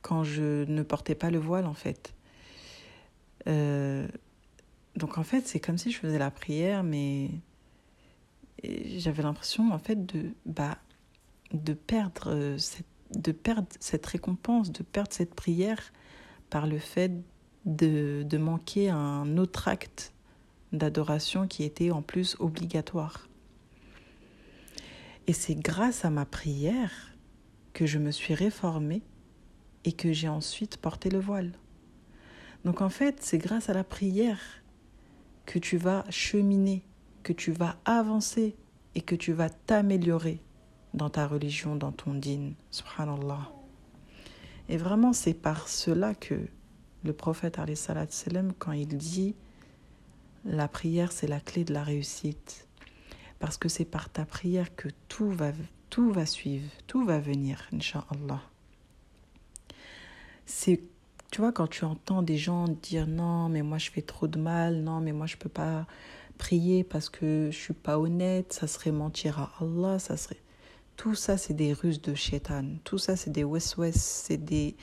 quand 0.00 0.24
je 0.24 0.64
ne 0.64 0.82
portais 0.82 1.14
pas 1.14 1.30
le 1.30 1.38
voile, 1.38 1.66
en 1.66 1.74
fait. 1.74 2.14
Euh, 3.46 4.08
donc 4.96 5.18
en 5.18 5.22
fait, 5.22 5.46
c'est 5.46 5.60
comme 5.60 5.76
si 5.76 5.90
je 5.90 5.98
faisais 5.98 6.18
la 6.18 6.30
prière, 6.30 6.82
mais 6.82 7.28
j'avais 8.64 9.22
l'impression 9.22 9.72
en 9.72 9.78
fait 9.78 10.06
de, 10.06 10.30
bah, 10.46 10.78
de, 11.52 11.74
perdre 11.74 12.30
euh, 12.32 12.56
cette, 12.56 12.86
de 13.14 13.30
perdre 13.30 13.68
cette 13.78 14.06
récompense, 14.06 14.72
de 14.72 14.82
perdre 14.82 15.12
cette 15.12 15.34
prière 15.34 15.92
par 16.48 16.66
le 16.66 16.78
fait 16.78 17.12
de, 17.64 18.24
de 18.24 18.38
manquer 18.38 18.90
un 18.90 19.36
autre 19.36 19.68
acte 19.68 20.12
d'adoration 20.72 21.46
qui 21.46 21.64
était 21.64 21.90
en 21.90 22.02
plus 22.02 22.36
obligatoire. 22.38 23.28
Et 25.26 25.32
c'est 25.32 25.54
grâce 25.54 26.04
à 26.04 26.10
ma 26.10 26.24
prière 26.24 27.14
que 27.72 27.86
je 27.86 27.98
me 27.98 28.10
suis 28.10 28.34
réformée 28.34 29.02
et 29.84 29.92
que 29.92 30.12
j'ai 30.12 30.28
ensuite 30.28 30.78
porté 30.78 31.10
le 31.10 31.18
voile. 31.18 31.52
Donc 32.64 32.80
en 32.80 32.88
fait, 32.88 33.18
c'est 33.22 33.38
grâce 33.38 33.68
à 33.68 33.74
la 33.74 33.84
prière 33.84 34.40
que 35.46 35.58
tu 35.58 35.76
vas 35.76 36.04
cheminer, 36.10 36.82
que 37.22 37.32
tu 37.32 37.52
vas 37.52 37.76
avancer 37.84 38.56
et 38.94 39.00
que 39.00 39.14
tu 39.14 39.32
vas 39.32 39.48
t'améliorer 39.48 40.40
dans 40.94 41.10
ta 41.10 41.26
religion, 41.26 41.76
dans 41.76 41.92
ton 41.92 42.14
dîne. 42.14 42.54
Subhanallah. 42.70 43.50
Et 44.68 44.76
vraiment, 44.76 45.12
c'est 45.12 45.34
par 45.34 45.68
cela 45.68 46.14
que 46.14 46.48
le 47.04 47.12
prophète, 47.12 47.58
quand 48.58 48.72
il 48.72 48.96
dit 48.96 49.34
la 50.44 50.68
prière, 50.68 51.12
c'est 51.12 51.26
la 51.26 51.40
clé 51.40 51.64
de 51.64 51.72
la 51.72 51.82
réussite. 51.82 52.66
Parce 53.38 53.56
que 53.56 53.68
c'est 53.68 53.84
par 53.84 54.10
ta 54.10 54.24
prière 54.24 54.74
que 54.74 54.88
tout 55.08 55.30
va, 55.30 55.52
tout 55.90 56.10
va 56.10 56.26
suivre, 56.26 56.70
tout 56.86 57.04
va 57.04 57.18
venir, 57.20 57.68
Inch'Allah. 57.72 58.42
C'est 60.44 60.82
tu 61.30 61.42
vois, 61.42 61.52
quand 61.52 61.66
tu 61.66 61.84
entends 61.84 62.22
des 62.22 62.38
gens 62.38 62.68
dire 62.68 63.06
non, 63.06 63.50
mais 63.50 63.62
moi 63.62 63.76
je 63.76 63.90
fais 63.90 64.00
trop 64.00 64.26
de 64.28 64.38
mal, 64.38 64.80
non, 64.80 65.00
mais 65.00 65.12
moi 65.12 65.26
je 65.26 65.36
peux 65.36 65.50
pas 65.50 65.86
prier 66.38 66.84
parce 66.84 67.10
que 67.10 67.50
je 67.52 67.56
suis 67.56 67.74
pas 67.74 67.98
honnête, 67.98 68.52
ça 68.54 68.66
serait 68.66 68.92
mentir 68.92 69.38
à 69.38 69.52
Allah, 69.60 69.98
ça 69.98 70.16
serait. 70.16 70.40
Tout 70.96 71.14
ça, 71.14 71.36
c'est 71.36 71.54
des 71.54 71.72
ruses 71.72 72.00
de 72.00 72.14
shaitan. 72.14 72.64
Tout 72.82 72.98
ça, 72.98 73.14
c'est 73.16 73.30
des 73.30 73.44
west-west, 73.44 73.98
c'est 73.98 74.38
des. 74.38 74.74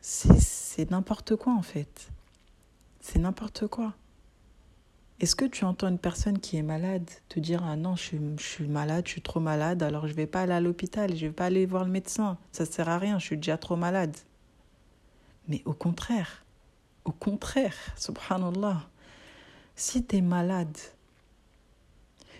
C'est 0.00 0.90
n'importe 0.90 1.36
quoi 1.36 1.52
en 1.52 1.62
fait. 1.62 2.08
C'est 3.00 3.18
n'importe 3.18 3.66
quoi. 3.66 3.94
Est-ce 5.20 5.36
que 5.36 5.44
tu 5.44 5.66
entends 5.66 5.88
une 5.88 5.98
personne 5.98 6.38
qui 6.38 6.56
est 6.56 6.62
malade 6.62 7.08
te 7.28 7.38
dire 7.38 7.62
Ah 7.62 7.76
non, 7.76 7.94
je 7.96 8.02
suis, 8.02 8.20
je 8.38 8.42
suis 8.42 8.66
malade, 8.66 9.04
je 9.06 9.12
suis 9.12 9.20
trop 9.20 9.40
malade, 9.40 9.82
alors 9.82 10.06
je 10.06 10.12
ne 10.12 10.16
vais 10.16 10.26
pas 10.26 10.42
aller 10.42 10.54
à 10.54 10.60
l'hôpital, 10.60 11.10
je 11.14 11.24
ne 11.24 11.28
vais 11.28 11.34
pas 11.34 11.44
aller 11.44 11.66
voir 11.66 11.84
le 11.84 11.90
médecin, 11.90 12.38
ça 12.52 12.64
ne 12.64 12.70
sert 12.70 12.88
à 12.88 12.98
rien, 12.98 13.18
je 13.18 13.26
suis 13.26 13.36
déjà 13.36 13.58
trop 13.58 13.76
malade. 13.76 14.16
Mais 15.48 15.60
au 15.66 15.74
contraire, 15.74 16.46
au 17.04 17.12
contraire, 17.12 17.76
subhanallah, 17.96 18.88
si 19.76 20.06
tu 20.06 20.16
es 20.16 20.20
malade, 20.22 20.78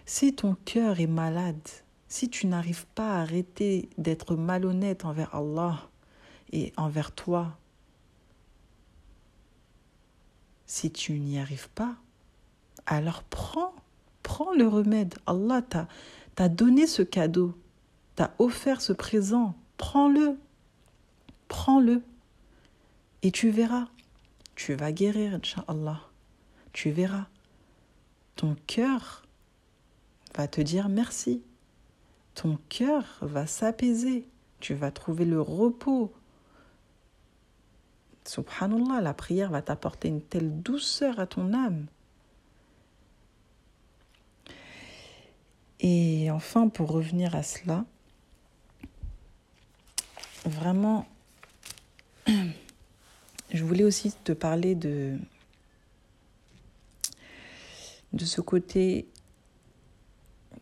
si 0.07 0.35
ton 0.35 0.57
cœur 0.64 1.01
est 1.01 1.07
malade, 1.07 1.68
si 2.09 2.31
tu 2.31 2.46
n'arrives 2.46 2.87
pas 2.94 3.16
à 3.16 3.20
arrêter 3.20 3.90
d'être 3.99 4.37
malhonnête 4.37 5.05
envers 5.05 5.35
Allah 5.35 5.89
et 6.50 6.72
envers 6.76 7.12
toi, 7.12 7.56
si 10.66 10.90
tu 10.90 11.18
n'y 11.18 11.38
arrives 11.38 11.70
pas, 11.70 11.96
alors 12.86 13.22
prends, 13.24 13.74
prends 14.22 14.52
le 14.54 14.66
remède. 14.66 15.14
Allah 15.26 15.62
t'a 15.62 16.48
donné 16.48 16.86
ce 16.86 17.02
cadeau, 17.02 17.54
t'a 18.14 18.34
offert 18.38 18.80
ce 18.80 18.92
présent. 18.92 19.54
Prends-le, 19.76 20.38
prends-le. 21.48 22.02
Et 23.22 23.32
tu 23.32 23.50
verras, 23.50 23.88
tu 24.54 24.74
vas 24.74 24.92
guérir, 24.92 25.34
Inch'Allah. 25.34 26.00
Tu 26.72 26.90
verras. 26.90 27.26
Ton 28.36 28.56
cœur 28.66 29.22
va 30.36 30.48
te 30.48 30.60
dire 30.60 30.88
merci. 30.88 31.42
Ton 32.34 32.58
cœur 32.68 33.04
va 33.22 33.46
s'apaiser. 33.46 34.28
Tu 34.60 34.74
vas 34.74 34.90
trouver 34.90 35.24
le 35.24 35.40
repos. 35.40 36.12
Subhanallah, 38.30 39.00
la 39.00 39.12
prière 39.12 39.50
va 39.50 39.60
t'apporter 39.60 40.06
une 40.06 40.22
telle 40.22 40.62
douceur 40.62 41.18
à 41.18 41.26
ton 41.26 41.52
âme. 41.52 41.86
Et 45.80 46.30
enfin, 46.30 46.68
pour 46.68 46.92
revenir 46.92 47.34
à 47.34 47.42
cela, 47.42 47.84
vraiment, 50.44 51.08
je 52.28 53.64
voulais 53.64 53.82
aussi 53.82 54.12
te 54.22 54.30
parler 54.30 54.76
de, 54.76 55.18
de 58.12 58.24
ce 58.24 58.40
côté 58.40 59.08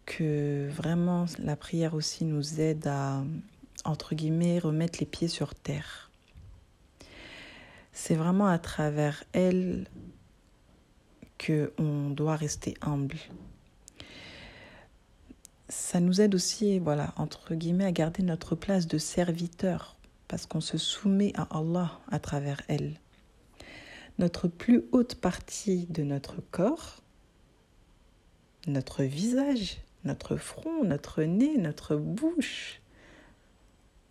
que 0.06 0.70
vraiment 0.70 1.26
la 1.38 1.54
prière 1.54 1.92
aussi 1.92 2.24
nous 2.24 2.62
aide 2.62 2.86
à, 2.86 3.22
entre 3.84 4.14
guillemets, 4.14 4.58
remettre 4.58 5.00
les 5.00 5.06
pieds 5.06 5.28
sur 5.28 5.54
terre. 5.54 6.07
C'est 8.00 8.14
vraiment 8.14 8.46
à 8.46 8.58
travers 8.58 9.24
elle 9.32 9.88
que 11.36 11.72
on 11.78 12.10
doit 12.10 12.36
rester 12.36 12.74
humble 12.80 13.18
ça 15.68 16.00
nous 16.00 16.20
aide 16.20 16.34
aussi, 16.34 16.78
voilà, 16.78 17.12
entre 17.16 17.54
guillemets, 17.54 17.84
à 17.84 17.92
garder 17.92 18.22
notre 18.22 18.54
place 18.54 18.86
de 18.86 18.98
serviteur, 18.98 19.96
parce 20.26 20.46
qu'on 20.46 20.60
se 20.60 20.78
soumet 20.78 21.32
à 21.36 21.46
Allah 21.58 22.00
à 22.10 22.18
travers 22.18 22.62
elle. 22.68 22.94
Notre 24.18 24.48
plus 24.48 24.84
haute 24.92 25.14
partie 25.16 25.86
de 25.86 26.02
notre 26.02 26.40
corps, 26.50 27.02
notre 28.66 29.02
visage, 29.02 29.78
notre 30.04 30.36
front, 30.36 30.84
notre 30.84 31.22
nez, 31.22 31.58
notre 31.58 31.96
bouche, 31.96 32.80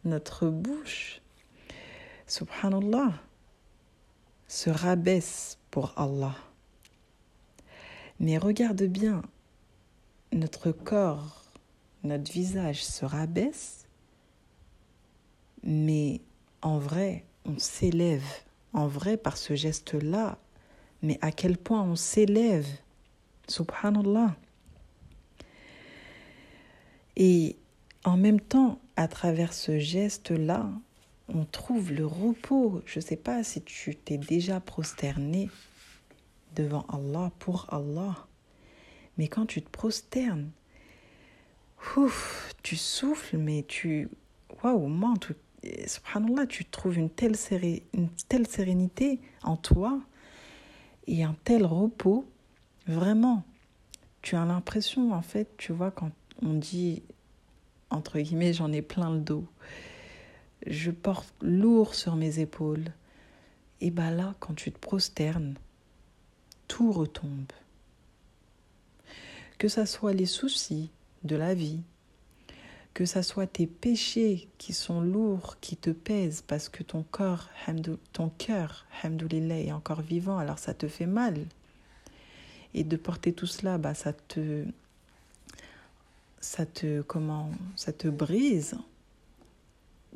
notre 0.06 0.48
bouche, 0.48 1.22
subhanallah, 2.28 3.14
se 4.48 4.70
rabaisse 4.70 5.58
pour 5.72 5.94
Allah. 5.98 6.36
Mais 8.20 8.38
regarde 8.38 8.84
bien, 8.84 9.22
notre 10.32 10.72
corps 10.72 11.48
notre 12.04 12.32
visage 12.32 12.86
se 12.86 13.06
rabaisse, 13.06 13.86
mais 15.64 16.22
en 16.62 16.78
vrai, 16.78 17.26
on 17.46 17.58
s'élève. 17.60 18.24
En 18.74 18.88
vrai, 18.88 19.18
par 19.18 19.38
ce 19.38 19.56
geste-là, 19.56 20.38
mais 21.02 21.18
à 21.22 21.32
quel 21.32 21.58
point 21.58 21.82
on 21.82 21.96
s'élève? 21.96 22.68
Subhanallah. 23.48 24.36
Et 27.16 27.58
en 28.04 28.18
même 28.18 28.40
temps, 28.40 28.80
à 28.96 29.08
travers 29.08 29.54
ce 29.54 29.80
geste-là, 29.80 30.70
on 31.34 31.46
trouve 31.46 31.92
le 31.92 32.06
repos. 32.06 32.82
Je 32.86 33.00
ne 33.00 33.04
sais 33.04 33.16
pas 33.16 33.44
si 33.44 33.62
tu 33.62 33.96
t'es 33.96 34.18
déjà 34.18 34.60
prosterné 34.60 35.50
devant 36.56 36.86
Allah, 36.90 37.32
pour 37.40 37.68
Allah. 37.74 38.28
Mais 39.18 39.28
quand 39.28 39.46
tu 39.46 39.62
te 39.62 39.70
prosternes, 39.70 40.52
ouf, 41.96 42.54
tu 42.64 42.76
souffles, 42.76 43.38
mais 43.38 43.66
tu. 43.68 44.10
Waouh, 44.64 44.90
tout 45.20 45.36
subhanallah, 45.86 46.48
tu 46.48 46.66
trouves 46.66 46.98
une 46.98 47.10
telle, 47.10 47.36
une 47.94 48.10
telle 48.30 48.48
sérénité 48.48 49.20
en 49.44 49.58
toi 49.58 50.00
et 51.08 51.24
un 51.24 51.36
tel 51.44 51.66
repos. 51.66 52.26
Vraiment, 52.86 53.44
tu 54.22 54.36
as 54.36 54.46
l'impression, 54.46 55.14
en 55.14 55.22
fait, 55.22 55.50
tu 55.58 55.74
vois, 55.74 55.92
quand 55.92 56.12
on 56.42 56.54
dit, 56.54 57.04
entre 57.90 58.20
guillemets, 58.20 58.54
j'en 58.54 58.72
ai 58.72 58.82
plein 58.82 59.14
le 59.14 59.20
dos, 59.20 59.46
je 60.68 60.92
porte 60.92 61.34
lourd 61.42 61.96
sur 61.96 62.16
mes 62.16 62.40
épaules. 62.40 62.86
Et 63.82 63.92
bien 63.92 64.12
là, 64.12 64.36
quand 64.40 64.54
tu 64.54 64.72
te 64.72 64.80
prosternes, 64.80 65.56
tout 66.68 66.92
retombe. 66.92 67.52
Que 69.58 69.68
ça 69.68 69.86
soit 69.86 70.14
les 70.14 70.26
soucis, 70.26 70.90
de 71.24 71.36
la 71.36 71.54
vie, 71.54 71.82
que 72.94 73.06
ça 73.06 73.24
soit 73.24 73.48
tes 73.48 73.68
péchés 73.68 74.48
qui 74.58 74.74
sont 74.74 75.02
lourds, 75.02 75.58
qui 75.62 75.78
te 75.78 75.90
pèsent 75.90 76.44
parce 76.46 76.70
que 76.70 76.84
ton 76.84 77.04
corps, 77.04 77.50
ton 78.14 78.30
cœur, 78.30 78.86
hamdoulillah, 79.04 79.60
est 79.60 79.72
encore 79.72 80.02
vivant, 80.02 80.38
alors 80.38 80.60
ça 80.60 80.74
te 80.74 80.88
fait 80.88 81.06
mal. 81.06 81.46
Et 82.74 82.84
de 82.84 82.98
porter 82.98 83.34
tout 83.34 83.48
cela, 83.48 83.78
bah, 83.78 83.94
ça 83.94 84.14
te, 84.14 84.66
ça 86.40 86.66
te, 86.66 87.02
comment, 87.02 87.52
ça 87.76 87.94
te 87.94 88.08
brise 88.08 88.76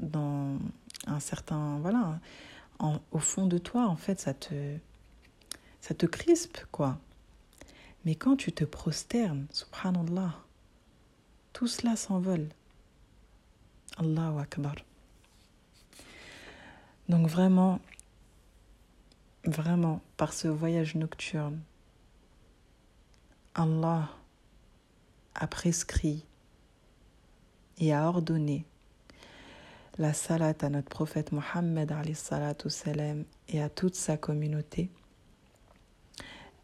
dans 0.02 0.58
un 1.08 1.20
certain, 1.20 1.80
voilà, 1.80 2.20
au 3.12 3.20
fond 3.20 3.46
de 3.46 3.58
toi, 3.58 3.88
en 3.88 3.96
fait, 3.96 4.20
ça 4.20 4.34
te, 4.34 4.78
ça 5.82 5.94
te 5.94 6.06
crispe, 6.06 6.60
quoi. 6.72 7.00
Mais 8.06 8.16
quand 8.16 8.36
tu 8.36 8.52
te 8.52 8.64
prosternes, 8.64 9.46
subhanallah, 9.52 10.36
tout 11.54 11.68
cela 11.68 11.96
s'envole. 11.96 12.50
Allahu 13.98 14.40
Akbar. 14.40 14.76
Donc 17.10 17.28
vraiment, 17.28 17.80
vraiment, 19.44 20.02
par 20.18 20.34
ce 20.34 20.48
voyage 20.48 20.96
nocturne, 20.96 21.60
Allah 23.54 24.10
a 25.36 25.48
prescrit 25.48 26.26
et 27.78 27.94
a 27.94 28.08
ordonné 28.08 28.66
la 29.97 30.13
salat 30.13 30.54
à 30.62 30.69
notre 30.69 30.89
prophète 30.89 31.32
Mohammed 31.32 31.93
et 33.49 33.62
à 33.62 33.69
toute 33.69 33.95
sa 33.95 34.17
communauté. 34.17 34.89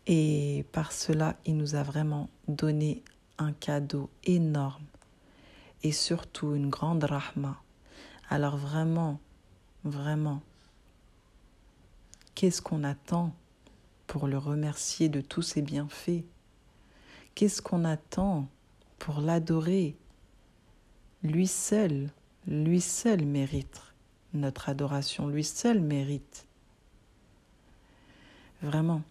Et 0.06 0.66
par 0.72 0.94
cela, 0.94 1.36
il 1.46 1.58
nous 1.58 1.76
a 1.76 1.84
vraiment 1.84 2.30
donné 2.48 3.04
un 3.38 3.52
cadeau 3.52 4.10
énorme 4.24 4.86
et 5.84 5.92
surtout 5.92 6.56
une 6.56 6.70
grande 6.70 7.04
rahma. 7.04 7.62
Alors 8.30 8.58
vraiment, 8.58 9.20
vraiment, 9.84 10.42
qu'est-ce 12.36 12.62
qu'on 12.62 12.84
attend 12.84 13.34
pour 14.08 14.28
le 14.28 14.38
remercier 14.38 15.10
de 15.10 15.20
tous 15.20 15.42
ses 15.42 15.62
bienfaits? 15.62 16.24
Qu'est-ce 17.36 17.62
qu'on 17.62 17.84
attend 17.84 18.48
pour 18.98 19.20
l'adorer 19.20 19.96
Lui 21.22 21.48
seul, 21.48 22.10
lui 22.48 22.82
seul 22.82 23.26
mérite 23.26 23.82
notre 24.34 24.70
adoration, 24.70 25.28
lui 25.28 25.44
seul 25.44 25.80
mérite. 25.80 26.46
Vraiment. 28.62 29.02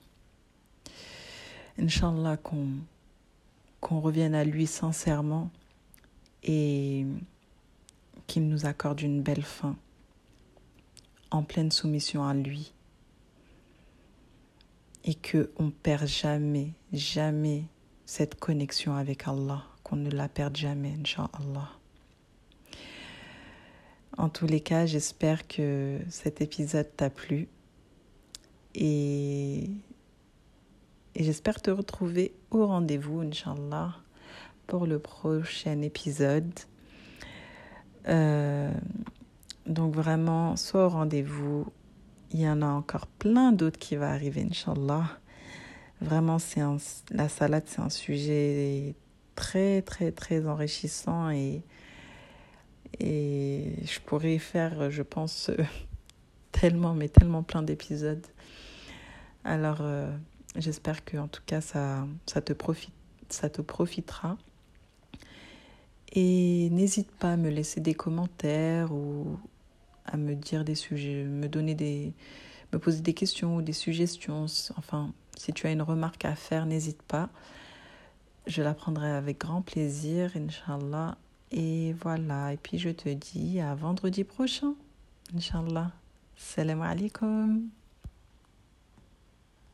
Inch'Allah 1.79 2.39
qu'on 2.39 4.01
revienne 4.01 4.35
à 4.35 4.45
lui 4.45 4.67
sincèrement 4.67 5.51
et 6.43 7.05
qu'il 8.27 8.49
nous 8.49 8.67
accorde 8.67 9.01
une 9.03 9.23
belle 9.23 9.45
fin 9.45 9.77
en 11.31 11.43
pleine 11.43 11.71
soumission 11.71 12.25
à 12.25 12.35
lui 12.35 12.73
et 15.05 15.15
que 15.15 15.51
on 15.59 15.71
perd 15.71 16.07
jamais, 16.07 16.73
jamais 16.93 17.65
cette 18.07 18.37
connexion 18.37 18.95
avec 18.95 19.29
Allah, 19.29 19.65
qu'on 19.83 19.97
ne 19.97 20.11
la 20.11 20.29
perde 20.29 20.57
jamais, 20.57 20.95
Inch'Allah. 20.99 21.71
En 24.19 24.31
tous 24.31 24.47
les 24.47 24.61
cas, 24.61 24.87
j'espère 24.87 25.47
que 25.47 25.99
cet 26.09 26.41
épisode 26.41 26.89
t'a 26.97 27.11
plu 27.11 27.49
et 28.75 29.71
j'espère 31.15 31.61
te 31.61 31.71
retrouver 31.71 32.35
au 32.51 32.67
rendez-vous, 32.67 33.21
Inch'Allah, 33.21 33.95
pour 34.67 34.87
le 34.87 34.99
prochain 34.99 35.83
épisode. 35.83 36.51
Euh, 38.09 38.73
donc 39.67 39.95
vraiment, 39.95 40.57
sois 40.57 40.87
au 40.87 40.89
rendez-vous. 40.89 41.67
Il 42.33 42.41
y 42.41 42.49
en 42.49 42.63
a 42.63 42.67
encore 42.67 43.07
plein 43.07 43.53
d'autres 43.53 43.79
qui 43.79 43.97
vont 43.97 44.05
arriver, 44.05 44.47
Inch'Allah. 44.49 45.05
Vraiment, 46.01 46.39
c'est 46.39 46.63
la 47.11 47.29
salade, 47.29 47.65
c'est 47.67 47.81
un 47.81 47.91
sujet 47.91 48.95
très, 49.35 49.83
très, 49.83 50.11
très 50.11 50.47
enrichissant 50.47 51.29
et, 51.31 51.63
et 53.01 53.75
je 53.85 54.01
pourrais 54.01 54.39
faire, 54.39 54.91
je 54.91 55.03
pense, 55.03 55.51
tellement, 56.53 56.95
mais 56.95 57.09
tellement 57.09 57.43
plein 57.43 57.63
d'épisodes. 57.63 58.27
Alors, 59.45 59.79
euh, 59.81 60.11
j'espère 60.57 61.05
que 61.05 61.17
en 61.17 61.29
tout 61.29 61.43
cas, 61.47 61.61
ça, 61.61 62.07
ça, 62.27 62.41
te 62.41 62.53
profite, 62.53 62.95
ça 63.29 63.49
te 63.49 63.63
profitera. 63.63 64.37
Et 66.13 66.71
n'hésite 66.71 67.11
pas 67.11 67.33
à 67.33 67.37
me 67.37 67.51
laisser 67.51 67.81
des 67.81 67.95
commentaires 67.95 68.93
ou 68.93 69.39
à 70.07 70.17
me 70.17 70.35
dire 70.35 70.65
des 70.65 70.75
sujets, 70.75 71.25
me 71.25 71.49
donner 71.49 71.75
des, 71.75 72.13
me 72.73 72.79
poser 72.79 73.03
des 73.03 73.15
questions 73.15 73.57
ou 73.57 73.63
des 73.63 73.73
suggestions. 73.73 74.47
Enfin, 74.77 75.13
si 75.37 75.53
tu 75.53 75.67
as 75.67 75.73
une 75.73 75.83
remarque 75.83 76.25
à 76.25 76.35
faire, 76.35 76.67
n'hésite 76.67 77.03
pas. 77.03 77.29
Je 78.47 78.63
la 78.63 78.75
prendrai 78.75 79.11
avec 79.11 79.39
grand 79.39 79.63
plaisir, 79.63 80.31
Inch'Allah. 80.37 81.19
Et 81.57 81.95
voilà. 82.03 82.53
Et 82.53 82.59
puis 82.59 82.79
je 82.79 82.91
te 82.91 83.09
dis 83.09 83.61
à 83.61 83.75
vendredi 83.75 84.25
prochain, 84.25 84.75
Inch'Allah. 85.35 85.91
Salam 86.37 86.83
alaikum. 86.83 87.71